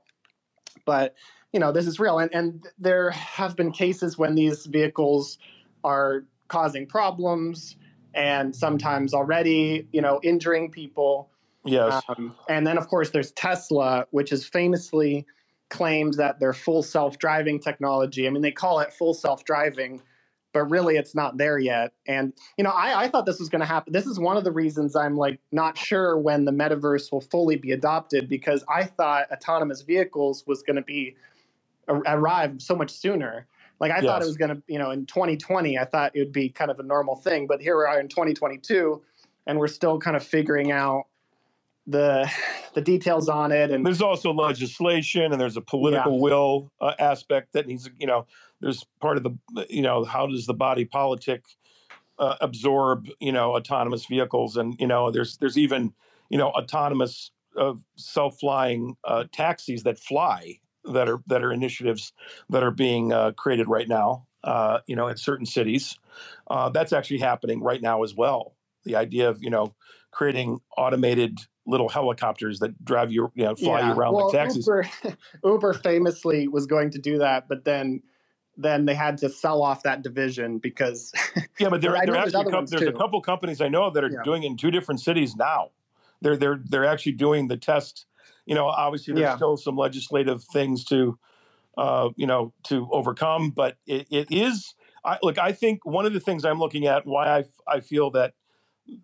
[0.84, 1.14] but
[1.54, 2.18] you know this is real.
[2.18, 5.38] And, and there have been cases when these vehicles
[5.84, 7.76] are causing problems
[8.12, 11.30] and sometimes already, you know, injuring people.
[11.64, 12.02] Yes.
[12.08, 15.26] Um, and then, of course, there's Tesla, which is famously
[15.70, 18.26] claimed that their full self-driving technology.
[18.26, 20.02] I mean, they call it full self-driving
[20.52, 21.92] but really it's not there yet.
[22.06, 23.92] And you know, I, I thought this was going to happen.
[23.92, 27.56] This is one of the reasons I'm like not sure when the metaverse will fully
[27.56, 31.16] be adopted because I thought autonomous vehicles was going to be
[31.88, 33.46] arrive so much sooner.
[33.80, 34.04] Like I yes.
[34.04, 36.70] thought it was going to, you know, in 2020, I thought it would be kind
[36.70, 39.02] of a normal thing, but here we are in 2022,
[39.46, 41.04] and we're still kind of figuring out
[41.86, 42.30] the
[42.72, 46.22] the details on it and there's also legislation and there's a political yeah.
[46.22, 48.26] will uh, aspect that needs you know
[48.62, 51.44] there's part of the you know how does the body politic
[52.18, 55.92] uh, absorb you know autonomous vehicles and you know there's there's even
[56.30, 57.30] you know autonomous
[57.96, 60.58] self-flying uh, taxis that fly
[60.92, 62.12] that are that are initiatives
[62.50, 65.98] that are being uh, created right now uh, you know in certain cities
[66.72, 68.54] that's actually happening right now as well
[68.84, 69.74] the idea of you know
[70.10, 73.88] creating automated little helicopters that drive you, you know, fly yeah.
[73.88, 74.66] you around well, like taxis.
[74.66, 74.88] Uber,
[75.44, 78.02] Uber famously was going to do that, but then
[78.56, 81.12] then they had to sell off that division because
[81.58, 84.22] yeah, but there, there actually there's, there's a couple companies I know that are yeah.
[84.22, 85.70] doing it in two different cities now.
[86.20, 88.06] They're they're they're actually doing the test.
[88.46, 89.36] You know, obviously there's yeah.
[89.36, 91.18] still some legislative things to
[91.76, 94.74] uh, you know to overcome, but it, it is.
[95.04, 98.10] I, look, I think one of the things I'm looking at why I I feel
[98.12, 98.34] that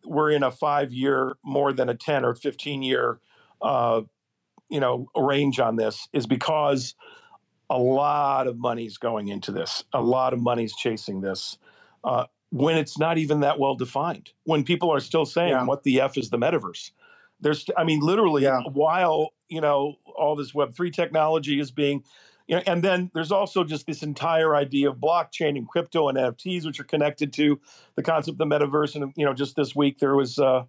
[0.04, 3.20] we're in a five year more than a 10 or 15 year
[3.62, 4.02] uh,
[4.68, 6.94] you know range on this is because
[7.68, 11.58] a lot of money's going into this a lot of money's chasing this
[12.04, 15.64] uh, when it's not even that well defined when people are still saying yeah.
[15.64, 16.90] what the f is the metaverse
[17.40, 18.60] there's i mean literally yeah.
[18.72, 22.02] while you know all this web3 technology is being
[22.50, 26.18] you know, and then there's also just this entire idea of blockchain and crypto and
[26.18, 27.60] NFTs, which are connected to
[27.94, 28.96] the concept of the metaverse.
[28.96, 30.64] And you know, just this week there was uh,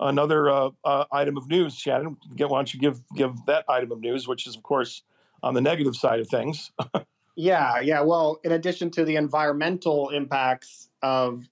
[0.00, 1.74] another uh, uh, item of news.
[1.74, 5.02] Shannon, why don't you give give that item of news, which is of course
[5.42, 6.70] on the negative side of things.
[7.36, 8.00] yeah, yeah.
[8.00, 11.50] Well, in addition to the environmental impacts of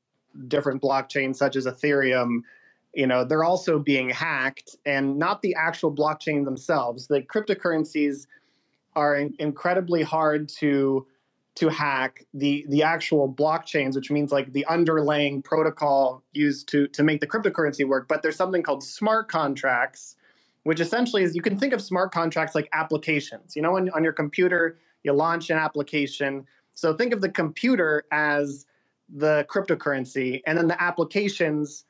[0.49, 2.41] different blockchains such as Ethereum,
[2.95, 7.07] you know, they're also being hacked, and not the actual blockchain themselves.
[7.07, 8.27] The cryptocurrencies
[8.97, 11.07] are in- incredibly hard to
[11.57, 17.03] to hack the the actual blockchains which means like the underlying protocol used to to
[17.03, 18.09] make the cryptocurrency work.
[18.09, 20.17] But there's something called smart contracts
[20.65, 23.55] which essentially is you can think of smart contracts like applications.
[23.55, 26.47] You know when, on your computer you launch an application.
[26.73, 28.67] So think of the computer as
[29.15, 31.85] the cryptocurrency and then the applications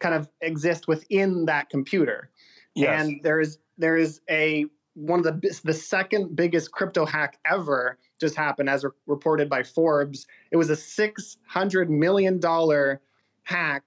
[0.00, 2.30] kind of exist within that computer
[2.74, 3.06] yes.
[3.06, 8.34] and there's there is a one of the the second biggest crypto hack ever just
[8.34, 10.26] happened, as re- reported by Forbes.
[10.50, 13.02] It was a six hundred million dollar
[13.44, 13.84] hack.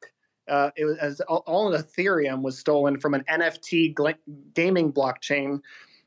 [0.48, 4.16] Uh, it was as all, all of Ethereum was stolen from an NFT gl-
[4.54, 5.62] gaming blockchain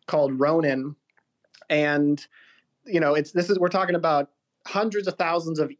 [0.07, 0.95] called Ronin,
[1.69, 2.25] and
[2.85, 4.31] you know it's this is we're talking about
[4.67, 5.73] hundreds of thousands of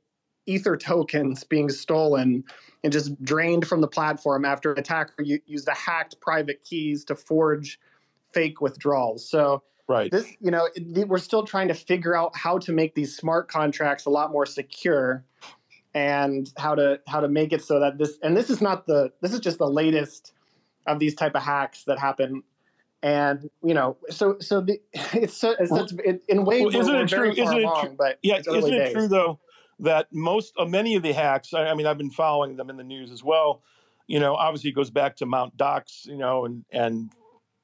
[0.47, 2.45] ether tokens being stolen
[2.83, 7.15] and just drained from the platform after an attacker used the hacked private keys to
[7.15, 7.79] forge
[8.33, 9.29] fake withdrawals.
[9.29, 10.11] So right.
[10.11, 10.69] this, you know,
[11.07, 14.47] we're still trying to figure out how to make these smart contracts a lot more
[14.47, 15.25] secure
[15.95, 19.13] and how to how to make it so that this and this is not the
[19.21, 20.33] this is just the latest
[20.87, 22.43] of these type of hacks that happen
[23.03, 24.81] and you know, so so the
[25.13, 28.19] it's so it's, Well- it, in ways well, isn't it true- isn't it true- but
[28.23, 28.93] Yeah, isn't it days.
[28.95, 29.39] true though
[29.81, 31.55] that most uh, many of the hacks?
[31.55, 33.63] I, I mean, I've been following them in the news as well.
[34.07, 37.11] You know, obviously it goes back to Mount Gox, you know, and and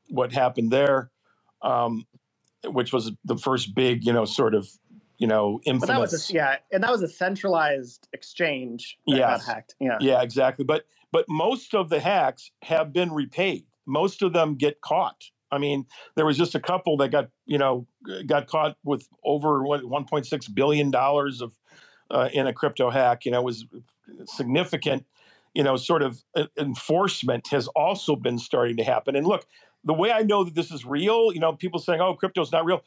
[0.08, 1.10] what happened there,
[1.62, 2.06] um,
[2.64, 4.68] which was the first big, you know, sort of,
[5.18, 6.30] you know, But that was infamous.
[6.30, 9.44] a, yeah, and that was a centralized exchange that Yes.
[9.46, 9.74] got hacked.
[9.80, 9.98] Yeah.
[10.00, 10.64] Yeah, exactly.
[10.64, 13.64] But but most of the hacks have been repaid.
[13.86, 15.24] Most of them get caught.
[15.50, 17.86] I mean, there was just a couple that got you know
[18.26, 21.52] got caught with over what 1.6 billion dollars of
[22.10, 23.24] uh, in a crypto hack.
[23.24, 23.66] You know, was
[24.26, 25.04] significant.
[25.54, 29.16] You know, sort of uh, enforcement has also been starting to happen.
[29.16, 29.46] And look,
[29.84, 32.64] the way I know that this is real, you know, people saying, "Oh, crypto's not
[32.64, 32.82] real."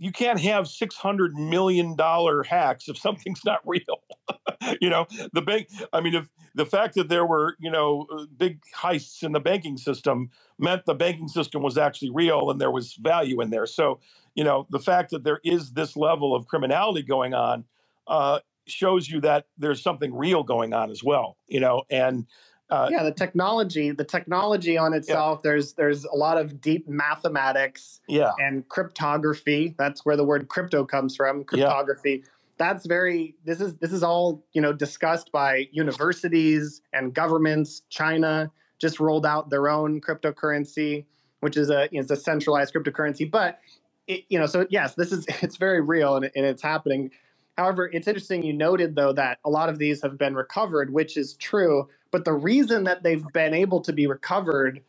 [0.00, 4.02] You can't have six hundred million dollar hacks if something's not real.
[4.80, 5.68] you know, the bank.
[5.92, 9.40] I mean, if the fact that there were you know uh, big heists in the
[9.40, 13.66] banking system meant the banking system was actually real and there was value in there.
[13.66, 14.00] So
[14.34, 17.64] you know, the fact that there is this level of criminality going on
[18.06, 18.38] uh,
[18.70, 21.36] shows you that there's something real going on as well.
[21.46, 22.26] You know, and
[22.70, 28.00] uh, yeah, the technology, the technology on itself, there's there's a lot of deep mathematics
[28.08, 29.74] yeah, and cryptography.
[29.78, 31.44] That's where the word crypto comes from.
[31.44, 32.24] Cryptography.
[32.58, 37.82] That's very this is this is all, you know, discussed by universities and governments.
[37.88, 41.06] China just rolled out their own cryptocurrency,
[41.40, 43.30] which is a you know, it's a centralized cryptocurrency.
[43.30, 43.60] But
[44.08, 47.12] it, you know, so yes, this is it's very real and, and it's happening.
[47.58, 51.16] However, it's interesting you noted though that a lot of these have been recovered, which
[51.16, 51.88] is true.
[52.12, 54.80] But the reason that they've been able to be recovered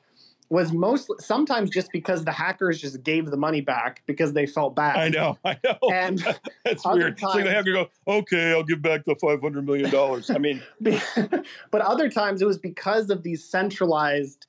[0.49, 4.75] was mostly sometimes just because the hackers just gave the money back because they felt
[4.75, 4.97] bad.
[4.97, 5.77] I know, I know.
[5.91, 6.19] And
[6.63, 7.13] That's weird.
[7.13, 10.29] It's like the times- hacker go, okay, I'll give back the five hundred million dollars.
[10.29, 14.45] I mean, but other times it was because of these centralized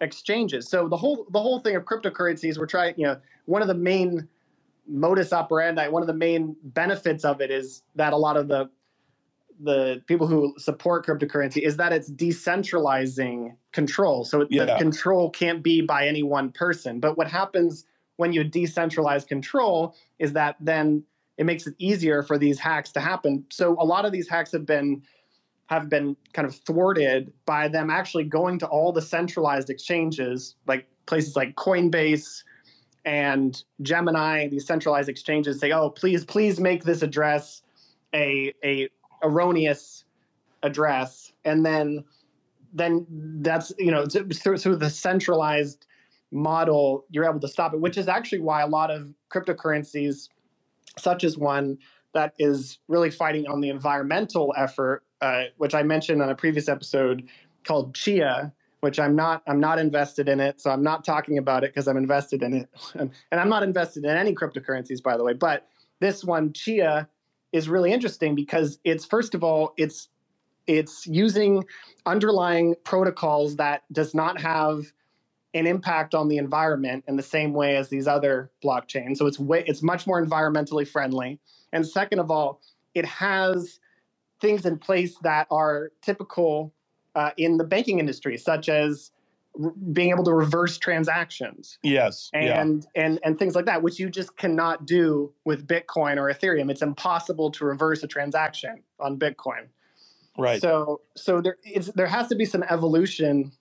[0.00, 0.68] exchanges.
[0.68, 3.74] So the whole the whole thing of cryptocurrencies, we're trying, you know, one of the
[3.74, 4.28] main
[4.86, 8.70] modus operandi, one of the main benefits of it is that a lot of the
[9.60, 14.24] the people who support cryptocurrency is that it's decentralizing control.
[14.24, 16.98] So it, the control can't be by any one person.
[16.98, 17.84] But what happens
[18.16, 21.04] when you decentralize control is that then
[21.38, 23.44] it makes it easier for these hacks to happen.
[23.50, 25.02] So a lot of these hacks have been
[25.66, 30.86] have been kind of thwarted by them actually going to all the centralized exchanges, like
[31.06, 32.42] places like Coinbase
[33.04, 37.62] and Gemini, these centralized exchanges say, "Oh, please, please make this address
[38.14, 38.88] a a
[39.22, 40.04] erroneous
[40.62, 42.04] address," and then
[42.72, 43.06] then
[43.40, 45.86] that's you know through, through the centralized
[46.32, 50.28] model, you're able to stop it, which is actually why a lot of cryptocurrencies,
[50.98, 51.78] such as one
[52.12, 56.68] that is really fighting on the environmental effort, uh, which I mentioned on a previous
[56.68, 57.28] episode
[57.64, 58.52] called Chia,
[58.84, 61.88] which I'm not I'm not invested in it, so I'm not talking about it because
[61.88, 65.34] I'm invested in it, and I'm not invested in any cryptocurrencies, by the way.
[65.34, 65.68] But
[66.00, 67.08] this one, Chia,
[67.52, 70.10] is really interesting because it's first of all it's
[70.68, 71.64] it's using
[72.06, 74.84] underlying protocols that does not have
[75.54, 79.18] an impact on the environment in the same way as these other blockchains.
[79.18, 81.40] So it's way it's much more environmentally friendly.
[81.72, 82.60] And second of all,
[82.94, 83.80] it has
[84.40, 86.72] things in place that are typical
[87.14, 89.10] uh, in the banking industry, such as
[89.62, 93.98] r- being able to reverse transactions yes, yeah, and and and things like that, which
[93.98, 96.70] you just cannot do with Bitcoin or Ethereum.
[96.70, 99.66] It's impossible to reverse a transaction on Bitcoin.
[100.38, 100.60] right.
[100.60, 103.52] So so there it's, there has to be some evolution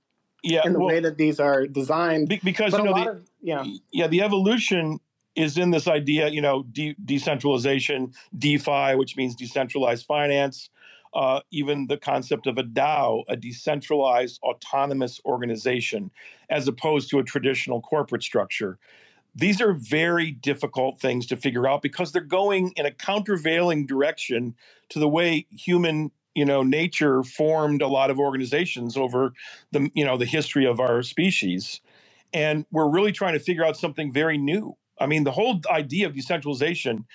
[0.44, 2.28] yeah, in the well, way that these are designed.
[2.30, 5.00] be- because But you know the, of yeah yeah the evolution
[5.36, 10.70] is in this idea you know de- decentralization defi which means decentralized finance
[11.16, 16.12] uh, even the concept of a dao a decentralized autonomous organization
[16.50, 18.78] as opposed to a traditional corporate structure
[19.36, 24.54] these are very difficult things to figure out because they're going in a countervailing direction
[24.90, 29.34] to the way human you know nature formed a lot of organizations over
[29.72, 31.82] the you know the history of our species
[32.34, 34.76] and we're really trying to figure out something very new.
[35.00, 37.06] I mean, the whole idea of decentralization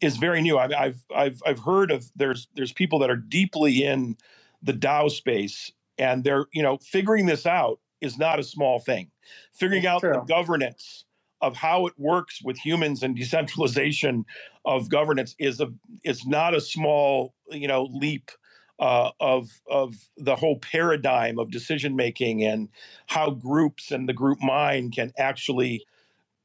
[0.00, 0.58] is very new.
[0.58, 4.16] I, I've I've I've heard of there's there's people that are deeply in
[4.62, 9.10] the DAO space, and they're you know figuring this out is not a small thing.
[9.52, 11.04] Figuring It's out the governance
[11.40, 14.24] of how it works with humans and decentralization
[14.64, 15.68] of governance is a
[16.04, 18.30] is not a small you know leap
[18.78, 22.68] uh, of of the whole paradigm of decision making and
[23.06, 25.84] how groups and the group mind can actually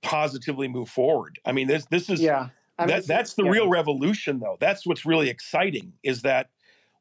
[0.02, 1.40] positively move forward.
[1.46, 2.50] I mean, this this is yeah.
[2.88, 3.52] That, that's the yeah.
[3.52, 4.58] real revolution, though.
[4.60, 6.50] That's what's really exciting is that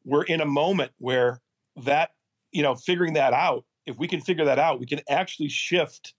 [0.05, 1.41] we're in a moment where
[1.77, 2.11] that
[2.51, 3.65] you know figuring that out.
[3.87, 6.15] If we can figure that out, we can actually shift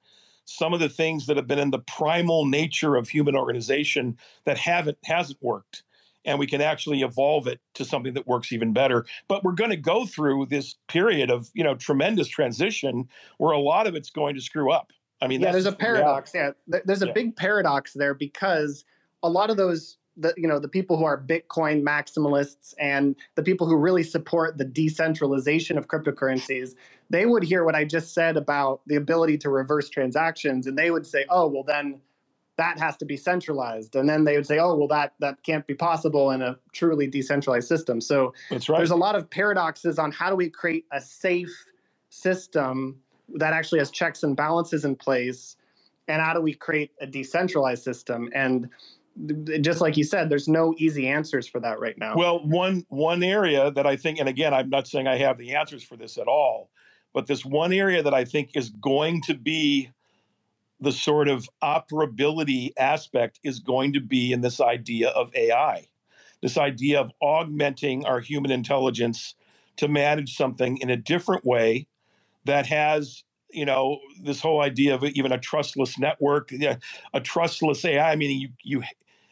[0.46, 4.58] some of the things that have been in the primal nature of human organization that
[4.58, 5.84] haven't hasn't worked
[6.26, 9.70] and we can actually evolve it to something that works even better but we're going
[9.70, 13.08] to go through this period of you know tremendous transition
[13.38, 14.92] where a lot of it's going to screw up
[15.22, 16.80] i mean yeah there's a paradox yeah, yeah.
[16.86, 17.14] there's a yeah.
[17.14, 18.84] big paradox there because
[19.24, 23.42] a lot of those the you know the people who are bitcoin maximalists and the
[23.42, 26.76] people who really support the decentralization of cryptocurrencies
[27.10, 30.92] they would hear what i just said about the ability to reverse transactions and they
[30.92, 32.00] would say oh well then
[32.56, 33.96] that has to be centralized.
[33.96, 37.08] And then they would say oh well that that can't be possible in a truly
[37.08, 38.00] decentralized system.
[38.00, 38.78] So That's right.
[38.78, 41.54] there's a lot of paradoxes on how do we create a safe
[42.10, 43.00] system
[43.36, 45.56] that actually has checks and balances in place
[46.08, 48.30] and how do we create a decentralized system?
[48.36, 48.70] And
[49.62, 52.16] just like you said there's no easy answers for that right now.
[52.16, 55.54] Well one one area that i think and again i'm not saying i have the
[55.56, 56.70] answers for this at all
[57.14, 59.92] but this one area that i think is going to be
[60.84, 65.88] the sort of operability aspect is going to be in this idea of AI,
[66.42, 69.34] this idea of augmenting our human intelligence
[69.78, 71.88] to manage something in a different way
[72.46, 73.24] that has
[73.54, 76.52] you know this whole idea of even a trustless network
[77.14, 78.84] a trustless ai meaning you you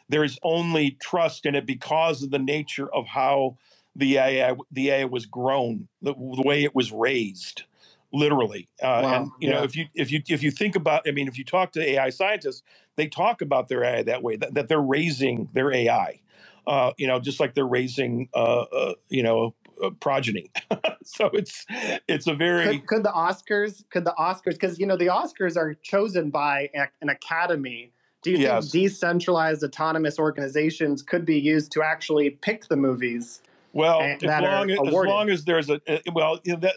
[0.08, 3.56] there's only trust in it because of the nature of how
[3.96, 7.64] the AI the AI was grown, the, the way it was raised
[8.12, 8.68] literally.
[8.82, 9.14] Uh, wow.
[9.14, 9.56] And you yeah.
[9.56, 11.80] know, if you if you if you think about, I mean, if you talk to
[11.82, 12.62] AI scientists,
[12.96, 16.20] they talk about their AI that way, that, that they're raising their AI.
[16.66, 20.50] Uh, you know, just like they're raising, uh, uh you know, Uh, progeny.
[21.04, 21.66] so it's
[22.06, 25.56] it's a very could, could the Oscars could the Oscars because you know the Oscars
[25.56, 27.92] are chosen by an academy.
[28.22, 28.70] Do you yes.
[28.70, 33.42] think decentralized autonomous organizations could be used to actually pick the movies?
[33.72, 35.80] Well, as long, as, as long as there's a
[36.12, 36.76] well, you know, that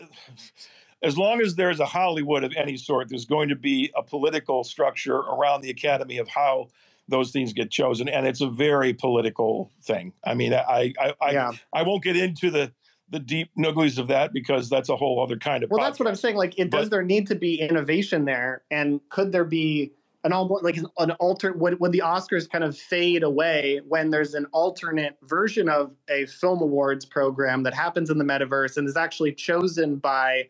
[1.03, 4.63] as long as there's a Hollywood of any sort, there's going to be a political
[4.63, 6.69] structure around the Academy of how
[7.07, 10.13] those things get chosen, and it's a very political thing.
[10.23, 11.51] I mean, I I I, yeah.
[11.71, 12.71] I, I won't get into the
[13.09, 15.69] the deep nooglies of that because that's a whole other kind of.
[15.69, 15.83] Well, podcast.
[15.83, 16.35] that's what I'm saying.
[16.35, 19.91] Like, it, but, does there need to be innovation there, and could there be
[20.23, 21.53] an almost like an, alter?
[21.53, 26.25] Would, would the Oscars kind of fade away when there's an alternate version of a
[26.25, 30.49] film awards program that happens in the metaverse and is actually chosen by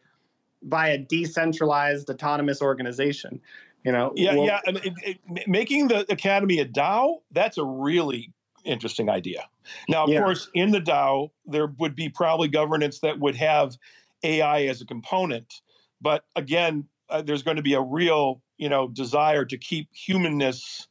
[0.64, 3.40] by a decentralized autonomous organization
[3.84, 7.60] you know yeah well, yeah I mean, it, it, making the academy a dao that's
[7.60, 8.34] a really
[8.66, 9.48] interesting idea.
[9.90, 10.20] Now of yeah.
[10.22, 13.78] course in the dao there would be probably governance that would have
[14.24, 15.62] ai as a component.
[16.02, 20.88] But again uh, there's going to be a real you know desire to keep humanness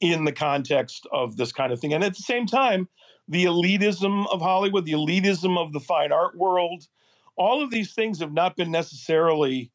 [0.00, 1.94] in the context of this kind of thing.
[1.94, 2.88] And at the same time
[3.28, 6.86] the elitism of hollywood the elitism of the fine art world
[7.36, 9.70] all of these things have not been necessarily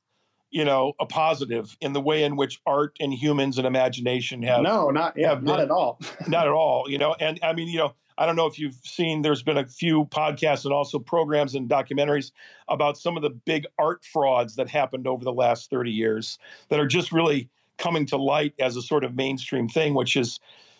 [0.52, 4.62] you know a positive in the way in which art and humans and imagination have
[4.62, 6.00] no not yeah not at all.
[6.28, 8.80] not at all you know and i mean you know i don't know if you've
[8.84, 12.32] seen there's been a few podcasts and also programs and documentaries
[12.68, 16.38] about some of the big art frauds that happened over the last 30 years
[16.70, 20.40] that are just really coming to light as a sort of mainstream thing which is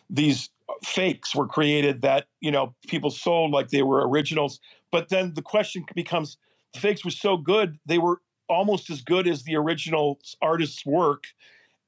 [0.10, 0.50] these
[0.84, 4.60] fakes were created that you know people sold like they were originals
[4.92, 6.38] but then the question becomes
[6.74, 11.26] the fakes were so good they were almost as good as the original artist's work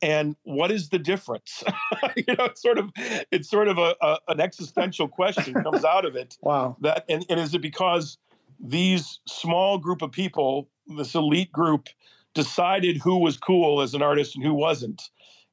[0.02, 1.64] and what is the difference?
[2.16, 2.92] You know it's sort of
[3.32, 6.76] it's sort of a, a an existential question comes out of it wow.
[6.82, 8.18] that and, and is it because
[8.60, 11.88] these small group of people this elite group
[12.36, 15.10] decided who was cool as an artist and who wasn't?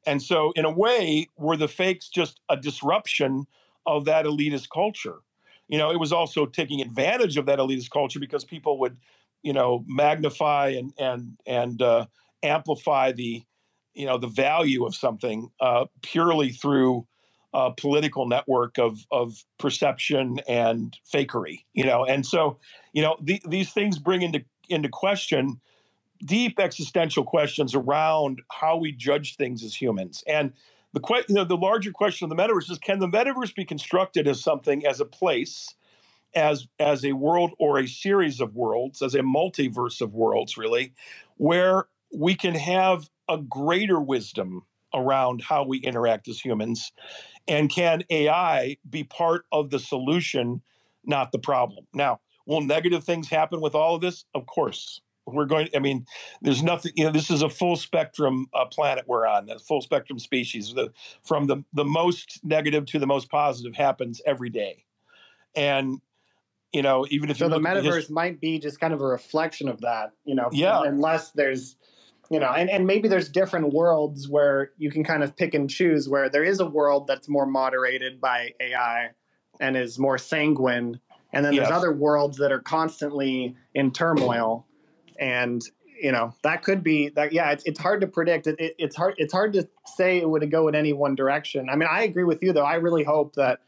[0.07, 3.47] And so in a way were the fakes just a disruption
[3.87, 5.21] of that elitist culture?
[5.69, 8.99] You know it was also taking advantage of that elitist culture because people would
[9.43, 12.07] you know magnify and and and uh,
[12.43, 13.43] amplify the
[13.95, 17.07] you know the value of something uh, purely through
[17.53, 22.05] a political network of of perception and fakery you know?
[22.05, 22.59] And so
[22.93, 25.61] you know the, these things bring into into question
[26.25, 30.23] deep existential questions around how we judge things as humans.
[30.27, 30.53] And
[30.93, 33.65] the que- you know the larger question of the metaverse is can the metaverse be
[33.65, 35.75] constructed as something as a place
[36.35, 40.93] as as a world or a series of worlds, as a multiverse of worlds, really,
[41.37, 44.63] where we can have a greater wisdom
[44.93, 46.93] around how we interact as humans,
[47.47, 50.63] and can AI be part of the solution,
[51.05, 51.87] not the problem?
[51.95, 54.25] Now, will negative things happen with all of this?
[54.35, 55.01] Of course.
[55.27, 55.69] We're going.
[55.77, 56.07] I mean,
[56.43, 56.93] there's nothing.
[56.97, 59.49] You know, this is a full spectrum uh, planet we're on.
[59.49, 60.75] A full spectrum species.
[60.75, 64.85] The, from the the most negative to the most positive happens every day,
[65.55, 66.01] and
[66.73, 69.81] you know, even if so, the metaverse might be just kind of a reflection of
[69.81, 70.13] that.
[70.25, 70.83] You know, yeah.
[70.85, 71.77] Unless there's
[72.31, 75.69] you know, and, and maybe there's different worlds where you can kind of pick and
[75.69, 79.11] choose where there is a world that's more moderated by AI
[79.59, 81.01] and is more sanguine.
[81.33, 81.69] And then Yes.
[81.69, 84.65] there's other worlds that are constantly in turmoil.
[85.19, 85.61] And,
[86.01, 88.47] you know, that could be that, yeah, it's, it's hard to predict.
[88.47, 91.69] It, it, it's hard, it's hard to say it would go in any one direction.
[91.69, 92.65] I mean, I agree with you though.
[92.65, 93.59] I really hope that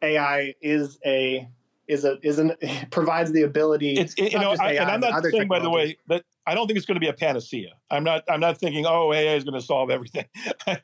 [0.00, 1.46] AI is a,
[1.88, 2.54] is a, is an,
[2.90, 3.94] provides the ability.
[3.94, 6.76] It's you know, I, and I'm not saying, by the way, that I don't think
[6.76, 7.72] it's going to be a panacea.
[7.90, 8.24] I'm not.
[8.28, 10.26] I'm not thinking, oh, AI is going to solve everything.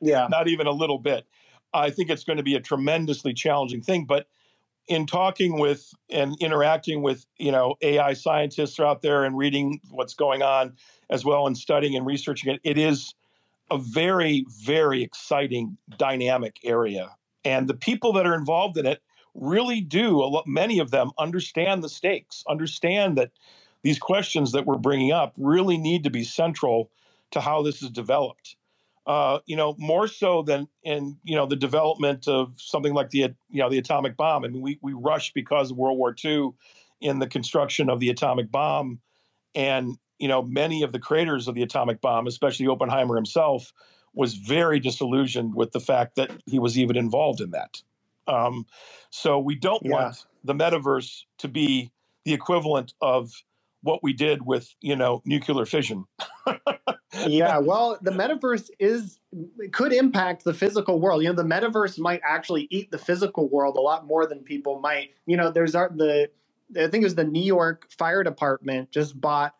[0.00, 0.28] Yeah.
[0.30, 1.26] not even a little bit.
[1.72, 4.06] I think it's going to be a tremendously challenging thing.
[4.06, 4.26] But
[4.88, 10.14] in talking with and interacting with you know AI scientists out there and reading what's
[10.14, 10.74] going on
[11.10, 13.14] as well and studying and researching it, it is
[13.70, 17.10] a very very exciting dynamic area.
[17.44, 19.02] And the people that are involved in it
[19.34, 20.46] really do a lot.
[20.46, 23.30] Many of them understand the stakes, understand that
[23.82, 26.90] these questions that we're bringing up really need to be central
[27.32, 28.56] to how this is developed
[29.06, 33.34] uh, you know, more so than in you know the development of something like the
[33.50, 34.44] you know the atomic bomb.
[34.44, 36.50] I mean, we we rushed because of World War II
[37.00, 39.00] in the construction of the atomic bomb,
[39.54, 43.72] and you know many of the creators of the atomic bomb, especially Oppenheimer himself,
[44.14, 47.82] was very disillusioned with the fact that he was even involved in that.
[48.26, 48.66] Um,
[49.10, 49.90] so we don't Yeah.
[49.92, 51.92] want the metaverse to be
[52.24, 53.30] the equivalent of
[53.82, 56.04] what we did with you know nuclear fission.
[57.26, 59.18] yeah well the metaverse is
[59.72, 63.76] could impact the physical world you know the metaverse might actually eat the physical world
[63.76, 66.28] a lot more than people might you know there's our, the
[66.76, 69.54] i think it was the new york fire department just bought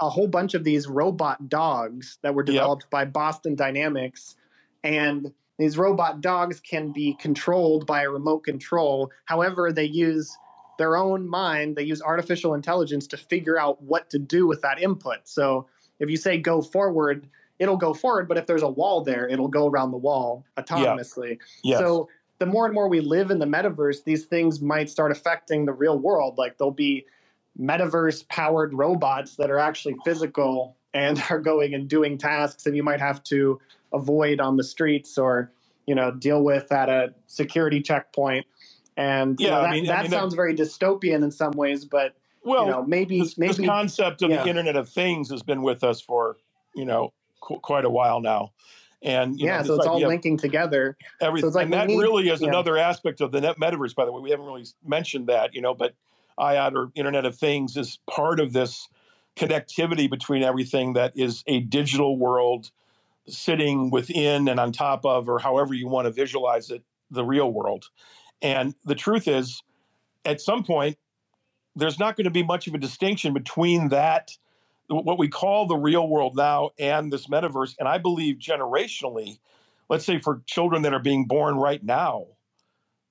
[0.00, 2.54] a whole bunch of these robot dogs that were Yep.
[2.54, 4.36] developed by boston dynamics
[4.84, 10.36] and these robot dogs can be controlled by a remote control however they use
[10.78, 14.80] their own mind they use artificial intelligence to figure out what to do with that
[14.80, 15.66] input so
[15.98, 17.28] if you say go forward,
[17.58, 18.28] it'll go forward.
[18.28, 21.38] But if there's a wall there, it'll go around the wall autonomously.
[21.62, 21.78] Yes.
[21.80, 25.64] So the more and more we live in the metaverse, these things might start affecting
[25.64, 26.38] the real world.
[26.38, 27.06] Like there'll be
[27.60, 32.82] metaverse powered robots that are actually physical and are going and doing tasks and you
[32.82, 33.60] might have to
[33.92, 35.52] avoid on the streets or
[35.86, 38.46] you know deal with at a security checkpoint.
[38.96, 41.52] And you Yeah, know, I that, I that mean, that- sounds very dystopian in some
[41.52, 42.14] ways, but
[42.44, 44.42] well, you know maybe this, maybe this concept of yeah.
[44.42, 46.36] the Internet of Things has been with us for
[46.74, 48.52] you know qu- quite a while now,
[49.02, 49.58] and you yeah.
[49.58, 50.96] know, so it's all linking together.
[51.20, 51.48] everything.
[51.48, 52.48] it's like and that need- really is yeah.
[52.48, 53.94] another aspect of the net metaverse.
[53.94, 55.94] By the way, we haven't really mentioned that, you know, but
[56.38, 58.88] IOT or Internet of Things is part of this
[59.36, 62.70] connectivity between everything that is a digital world
[63.28, 67.50] sitting within and on top of, or however you want to visualize it, the real
[67.52, 67.86] world.
[68.42, 69.62] And the truth is,
[70.24, 70.96] at some point,
[71.74, 74.30] there's not going to be much of a distinction between that,
[74.88, 77.74] what we call the real world now, and this metaverse.
[77.78, 79.38] And I believe generationally,
[79.88, 82.26] let's say for children that are being born right now,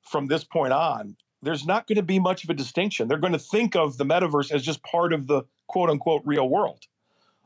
[0.01, 3.07] from this point on, there's not going to be much of a distinction.
[3.07, 6.49] They're going to think of the metaverse as just part of the quote unquote real
[6.49, 6.85] world.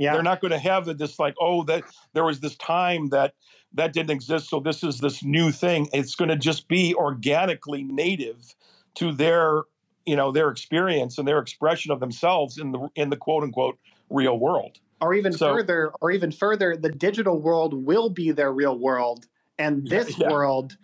[0.01, 0.13] Yeah.
[0.13, 1.83] They're not going to have this like, oh, that
[2.13, 3.35] there was this time that
[3.73, 5.89] that didn't exist, so this is this new thing.
[5.93, 8.55] It's going to just be organically native
[8.95, 9.61] to their,
[10.05, 13.77] you know, their experience and their expression of themselves in the in the quote unquote
[14.09, 14.79] real world.
[15.01, 19.27] or even So- further or even further the digital world will be their real world
[19.57, 20.29] and this yeah.
[20.29, 20.77] world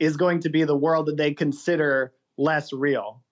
[0.00, 3.23] is going to be the world that they consider less real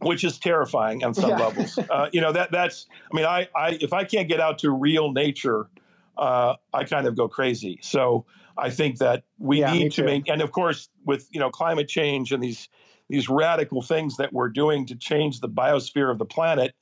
[0.00, 1.38] which is terrifying on some Yeah.
[1.38, 1.82] levels.
[1.90, 2.86] Uh, you know that that's.
[3.12, 5.68] I mean, I, I if I can't get out to real nature,
[6.18, 7.80] uh, I kind of go crazy.
[7.82, 8.26] So
[8.58, 11.88] I think that we Yeah, need to make, and of course, with you know climate
[11.88, 12.68] change and these
[13.10, 16.74] these radical things that we're doing to change the biosphere of the planet.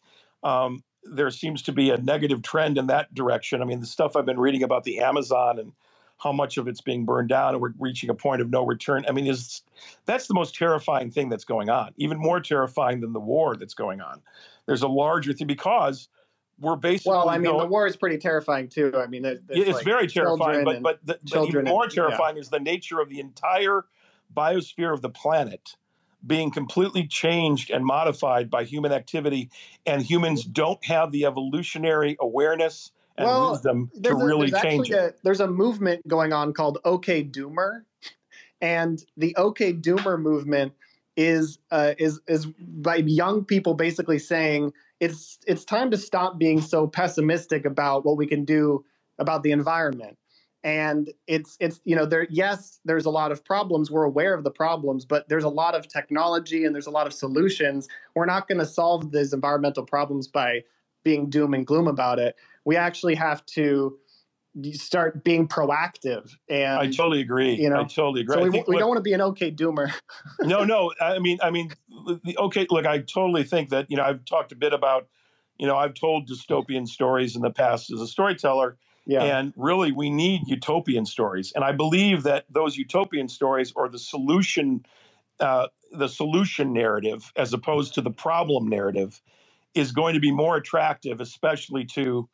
[0.44, 3.62] Um, there seems to be a negative trend in that direction.
[3.62, 5.72] I mean, the stuff I've been reading about the Amazon and
[6.18, 9.04] how much of it's being burned down, and we're reaching a point of no return.
[9.08, 9.62] I mean, is
[10.06, 13.74] that's the most terrifying thing that's going on, even more terrifying than the war that's
[13.74, 14.22] going on.
[14.66, 16.08] There's a larger thing because
[16.58, 19.72] we're basically well i mean the war is pretty terrifying too i mean Yeah, it's
[19.72, 21.90] like very terrifying, but but, the, but even children and- more yeah.
[21.90, 23.84] terrifying is the nature of the entire
[24.34, 25.76] biosphere of the planet
[26.26, 29.50] being completely changed and modified by human activity,
[29.84, 34.90] and humans don't have the evolutionary awareness and Well, wisdom to there's a, really change
[34.90, 35.14] actually it.
[35.14, 37.82] a, there's a movement going on called OK Doomer,
[38.60, 40.72] and the OK Doomer movement
[41.16, 46.60] is uh, is is by young people basically saying it's it's time to stop being
[46.60, 48.84] so pessimistic about what we can do
[49.18, 50.18] about the environment.
[50.64, 54.42] And it's it's you know there yes there's a lot of problems we're aware of
[54.42, 57.86] the problems but there's a lot of technology and there's a lot of solutions
[58.16, 60.62] we're not going to solve these environmental problems by
[61.06, 62.36] being doom and gloom about it
[62.66, 63.96] we actually have to
[64.72, 66.34] start being proactive.
[66.48, 67.54] And I totally agree.
[67.54, 68.36] You know, I totally agree.
[68.36, 69.92] So we, think, we look, don't want to be an okay doomer.
[70.42, 70.92] no, no.
[71.00, 72.66] I mean, I mean, the, okay.
[72.68, 75.08] Look, I totally think that you know I've talked a bit about,
[75.58, 78.76] you know, I've told dystopian stories in the past as a storyteller,
[79.06, 79.22] yeah.
[79.22, 81.52] and really we need utopian stories.
[81.54, 84.84] And I believe that those utopian stories are the solution,
[85.38, 89.22] uh, the solution narrative as opposed to the problem narrative,
[89.76, 92.28] is going to be more attractive, especially to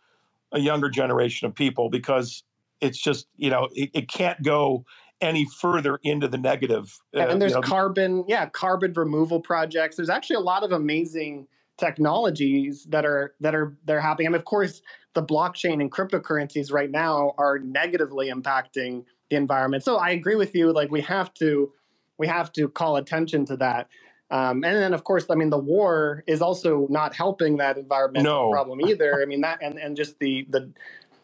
[0.52, 2.44] a younger generation of people because
[2.80, 4.84] it's just you know it, it can't go
[5.20, 6.98] any further into the negative.
[7.14, 9.96] Uh, yeah, and there's you know, carbon, yeah, carbon removal projects.
[9.96, 11.46] There's actually a lot of amazing
[11.78, 14.28] technologies that are that are they're happening.
[14.28, 14.82] I mean, of course,
[15.14, 19.84] the blockchain and cryptocurrencies right now are negatively impacting the environment.
[19.84, 20.72] So I agree with you.
[20.72, 21.72] Like we have to
[22.18, 23.88] we have to call attention to that.
[24.32, 28.46] Um, and then, of course, I mean, the war is also not helping that environmental
[28.46, 28.50] No.
[28.50, 29.20] problem either.
[29.22, 30.72] I mean, that and, and just the the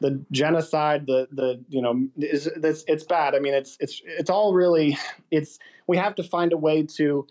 [0.01, 3.35] the genocide, the the you know, is this it's bad.
[3.35, 4.99] I mean, it's it's it's all really
[5.31, 7.27] it's we have to find a way to.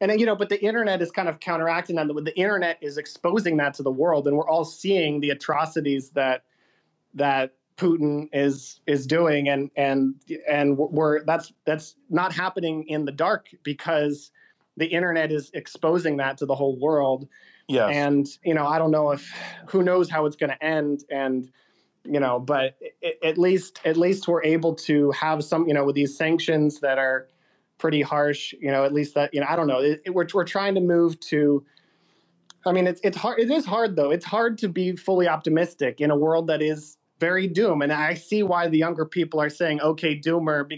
[0.00, 2.08] And then, you know, but the internet is kind of counteracting that.
[2.08, 6.42] The internet is exposing that to the world, and we're all seeing the atrocities that
[7.14, 10.16] that Putin is is doing, and and
[10.50, 14.32] and we're that's that's not happening in the dark because
[14.82, 17.28] the internet is exposing that to the whole world.
[17.68, 17.86] Yeah.
[17.86, 19.32] And you know, I don't know if
[19.68, 21.48] who knows how it's going to end, and
[22.04, 22.76] you know, but
[23.22, 26.98] at least at least we're able to have some, you know, with these sanctions that
[26.98, 27.28] are
[27.78, 28.52] pretty harsh.
[28.60, 29.78] You know, at least that you know, I don't know.
[29.78, 31.64] It, it- we're we're trying to move to.
[32.66, 33.38] I mean, it's it's hard.
[33.38, 34.10] It is hard though.
[34.10, 37.82] It's hard to be fully optimistic in a world that is very doom.
[37.82, 40.68] And I see why the younger people are saying, "Okay, doomer,"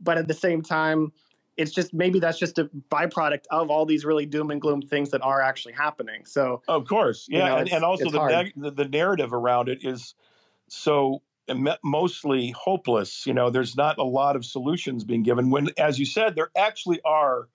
[0.00, 1.12] but at the same time,
[1.56, 5.10] it's just maybe that's just a byproduct of all these really doom and gloom things
[5.10, 6.24] that are actually happening.
[6.24, 9.68] So Of course, You yeah, know, and, and also the, neg- the the narrative around
[9.68, 10.14] it is
[10.68, 11.22] so
[11.82, 13.26] mostly hopeless.
[13.26, 15.50] You know, there's not a lot of solutions being given.
[15.50, 17.48] When, as you said, there actually are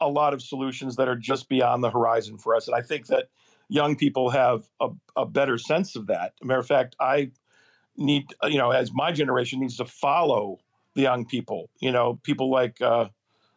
[0.00, 3.06] a lot of solutions that are just beyond the horizon for us, and I think
[3.06, 3.28] that
[3.68, 6.34] young people have a, a better sense of that.
[6.42, 7.30] matter of fact, I
[7.96, 10.58] need, you know, as my generation needs to follow
[10.94, 11.70] the young people.
[11.80, 13.08] You know, people like, uh,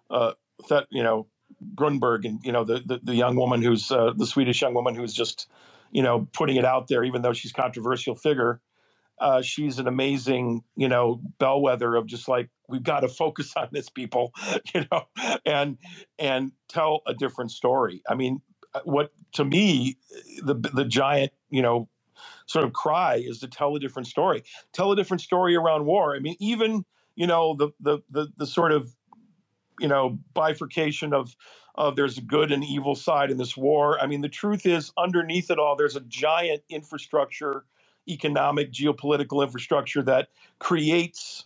[0.09, 0.33] uh,
[0.69, 1.27] that, you know,
[1.75, 4.95] Thunberg and you know the the, the young woman who's uh, the Swedish young woman
[4.95, 5.47] who's just
[5.91, 8.61] you know putting it out there, even though she's a controversial figure.
[9.17, 13.69] Uh, she's an amazing you know bellwether of just like we've got to focus on
[13.71, 14.33] this people,
[14.73, 15.03] you know,
[15.45, 15.77] and
[16.19, 18.01] and tell a different story.
[18.09, 18.41] I mean,
[18.73, 19.97] uh, what to me
[20.43, 21.87] the the giant you know
[22.47, 24.43] sort of cry is to tell a different story,
[24.73, 26.15] tell a different story around war.
[26.15, 26.85] I mean, even
[27.15, 28.94] you know the the the, the sort of
[29.79, 31.35] you know bifurcation of
[31.75, 33.99] of there's a good and evil side in this war.
[33.99, 37.65] I mean, the truth is, underneath it all, there's a giant infrastructure,
[38.07, 41.45] economic, geopolitical infrastructure that creates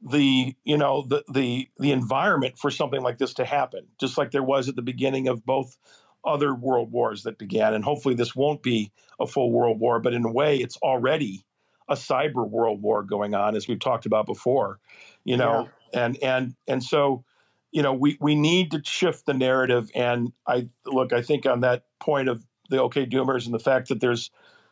[0.00, 3.86] the you know the the the environment for something like this to happen.
[4.00, 5.76] Just like there was at the beginning of both
[6.24, 10.14] other world wars that began, and hopefully this won't be a full world war, but
[10.14, 11.44] in a way, it's already
[11.88, 14.78] a cyber world war going on, as we've talked about before.
[15.24, 17.24] You know, and and and so
[17.72, 21.60] you know we we need to shift the narrative and i look i think on
[21.60, 24.30] that point of the okay doomers and the fact that there's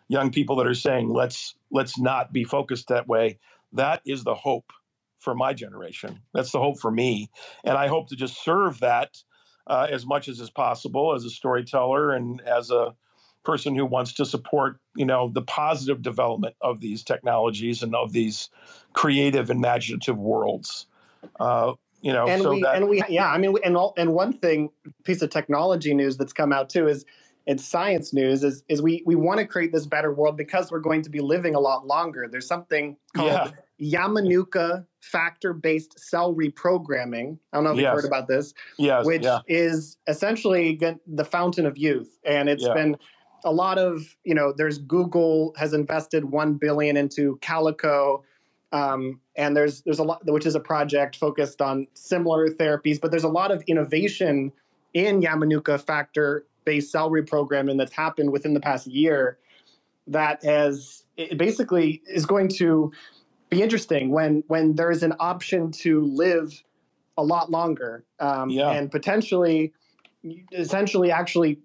[0.08, 3.38] young people that are saying let's let's not be focused that way
[3.72, 4.72] that is the hope
[5.18, 6.20] for my generation.
[6.32, 7.30] That's the hope for me
[7.64, 9.16] and i hope to just serve that
[9.66, 12.94] uh, as much as is possible as a storyteller and as a
[13.42, 18.12] person who wants to support you know the positive development of these technologies and of
[18.12, 18.50] these
[18.92, 20.86] creative imaginative worlds.
[21.38, 21.74] Uh,
[22.06, 24.14] you know and so we that and we yeah i mean we- and all, and
[24.14, 24.70] one thing
[25.04, 27.04] piece of technology news that's come out too is
[27.46, 30.80] it's science news is is we we want to create this better world because we're
[30.80, 32.26] going to be living a lot longer.
[32.28, 37.38] There's something called Yamanaka factor based cell reprogramming.
[37.52, 39.40] I don't know if you've heard about this yes which yeah.
[39.46, 42.18] is essentially the fountain of youth.
[42.24, 42.74] And it's Yeah.
[42.74, 42.96] been
[43.44, 48.24] a lot of you know there's google has invested 1 billion into calico
[48.76, 53.10] um, and there's there's a lot which is a project focused on similar therapies but
[53.10, 54.52] there's a lot of innovation
[54.94, 59.38] in yamanaka factor based cell reprogramming that's happened within the past year
[60.06, 62.92] that has it basically is going to
[63.50, 66.62] be interesting when when there is an option to live
[67.16, 68.04] a lot longer.
[68.20, 68.70] Um, Yeah.
[68.70, 69.72] and potentially
[70.52, 71.58] essentially actually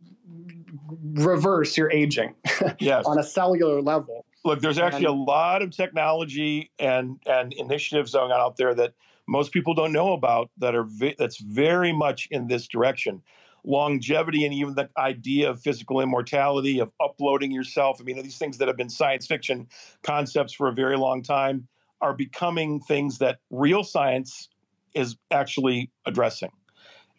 [1.14, 2.36] reverse your aging
[2.80, 3.06] yes.
[3.08, 8.32] on a cellular level look there's actually a lot of technology and and initiatives going
[8.32, 8.94] on out there that
[9.28, 13.22] most people don't know about that are ve- that's very much in this direction
[13.64, 18.58] longevity and even the idea of physical immortality of uploading yourself i mean these things
[18.58, 19.68] that have been science fiction
[20.02, 21.68] concepts for a very long time
[22.02, 24.50] are becoming things that real science
[24.94, 26.52] is actually addressing.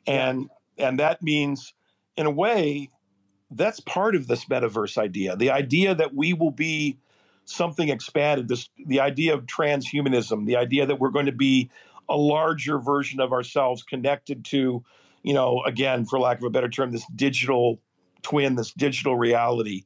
[0.07, 1.75] And and that means
[2.16, 2.89] in a way
[3.51, 5.37] that's part of this metaverse idea.
[5.37, 6.99] The idea that we will be
[7.45, 11.70] something expanded, this the idea of transhumanism, the idea that we're going to be
[12.09, 14.84] a larger version of ourselves connected to,
[15.22, 17.80] you know, again, for lack of a better term, this digital
[18.22, 19.84] twin, this digital reality.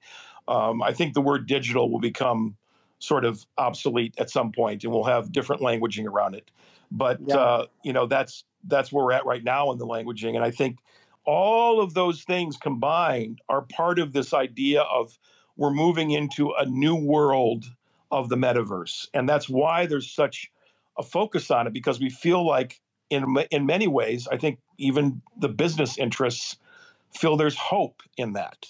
[0.49, 2.57] Um, I think the word digital will become
[2.99, 6.51] sort of obsolete at some point, and we'll have different languaging around it.
[6.91, 7.37] But yeah.
[7.37, 10.51] uh, you know, that's that's where we're at right now in the languaging, and I
[10.51, 10.79] think
[11.25, 15.19] all of those things combined are part of this idea of
[15.57, 17.65] we're moving into a new world
[18.11, 20.51] of the metaverse, and that's why there's such
[20.99, 22.81] a focus on it because we feel like
[23.11, 26.57] in in many ways, I think even the business interests
[27.15, 28.67] feel there's hope in that,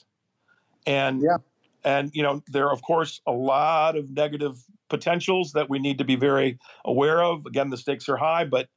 [0.86, 1.38] and yeah.
[1.84, 5.98] and you know there are of course a lot of negative potentials that we need
[5.98, 7.46] to be very aware of.
[7.46, 8.68] Again, the stakes are high, but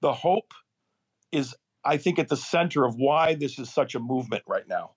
[0.00, 0.52] the hope
[1.32, 1.54] is
[1.84, 4.92] I think at the center of why this is such a movement right now.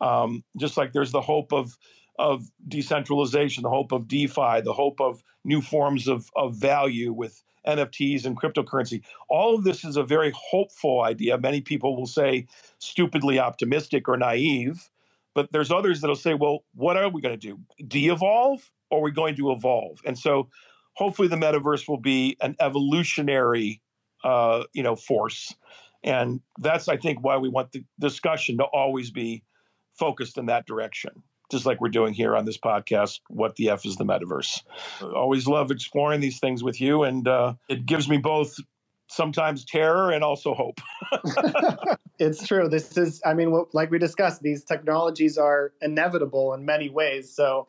[0.00, 1.76] Um, just like there's the hope of
[2.18, 7.42] of decentralization, the hope of DeFi, the hope of new forms of, of value with
[7.66, 9.02] NFTs and cryptocurrency.
[9.30, 11.38] All of this is a very hopeful idea.
[11.38, 12.46] Many people will say
[12.78, 14.90] stupidly optimistic or naive,
[15.34, 17.58] but there's others that'll say, well, what are we going to do?
[17.86, 20.00] De evolve or are we going to evolve?
[20.04, 20.48] And so
[20.94, 23.80] hopefully the metaverse will be an evolutionary
[24.24, 25.54] uh, you know, force.
[26.02, 29.42] And that's, I think, why we want the discussion to always be
[30.00, 33.84] focused in that direction just like we're doing here on this podcast, What the F
[33.84, 34.62] is the Metaverse?
[35.14, 38.54] always love exploring these things with you, and uh, it gives me both
[39.08, 40.80] sometimes terror and also hope.
[42.20, 42.68] it's true.
[42.68, 47.34] This is, I mean, like we discussed, these technologies are inevitable in many ways.
[47.34, 47.66] So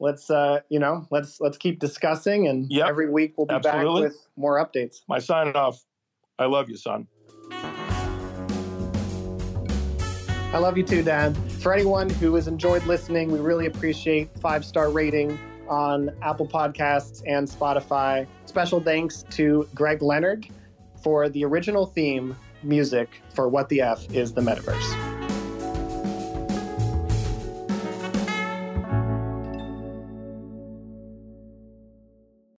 [0.00, 2.88] let's, uh, you know, let's let's keep discussing, and yep.
[2.88, 4.02] every week we'll be Absolutely.
[4.02, 5.00] back with more updates.
[5.08, 5.84] My sign off.
[6.38, 7.08] I love you, son.
[10.50, 11.34] I love you too, Dan.
[11.34, 15.38] For anyone who has enjoyed listening, we really appreciate five star rating
[15.68, 18.26] on Apple Podcasts and Spotify.
[18.46, 20.48] Special thanks to Gregg Leonard
[21.02, 25.07] for the original theme music for What the F is the Metaverse.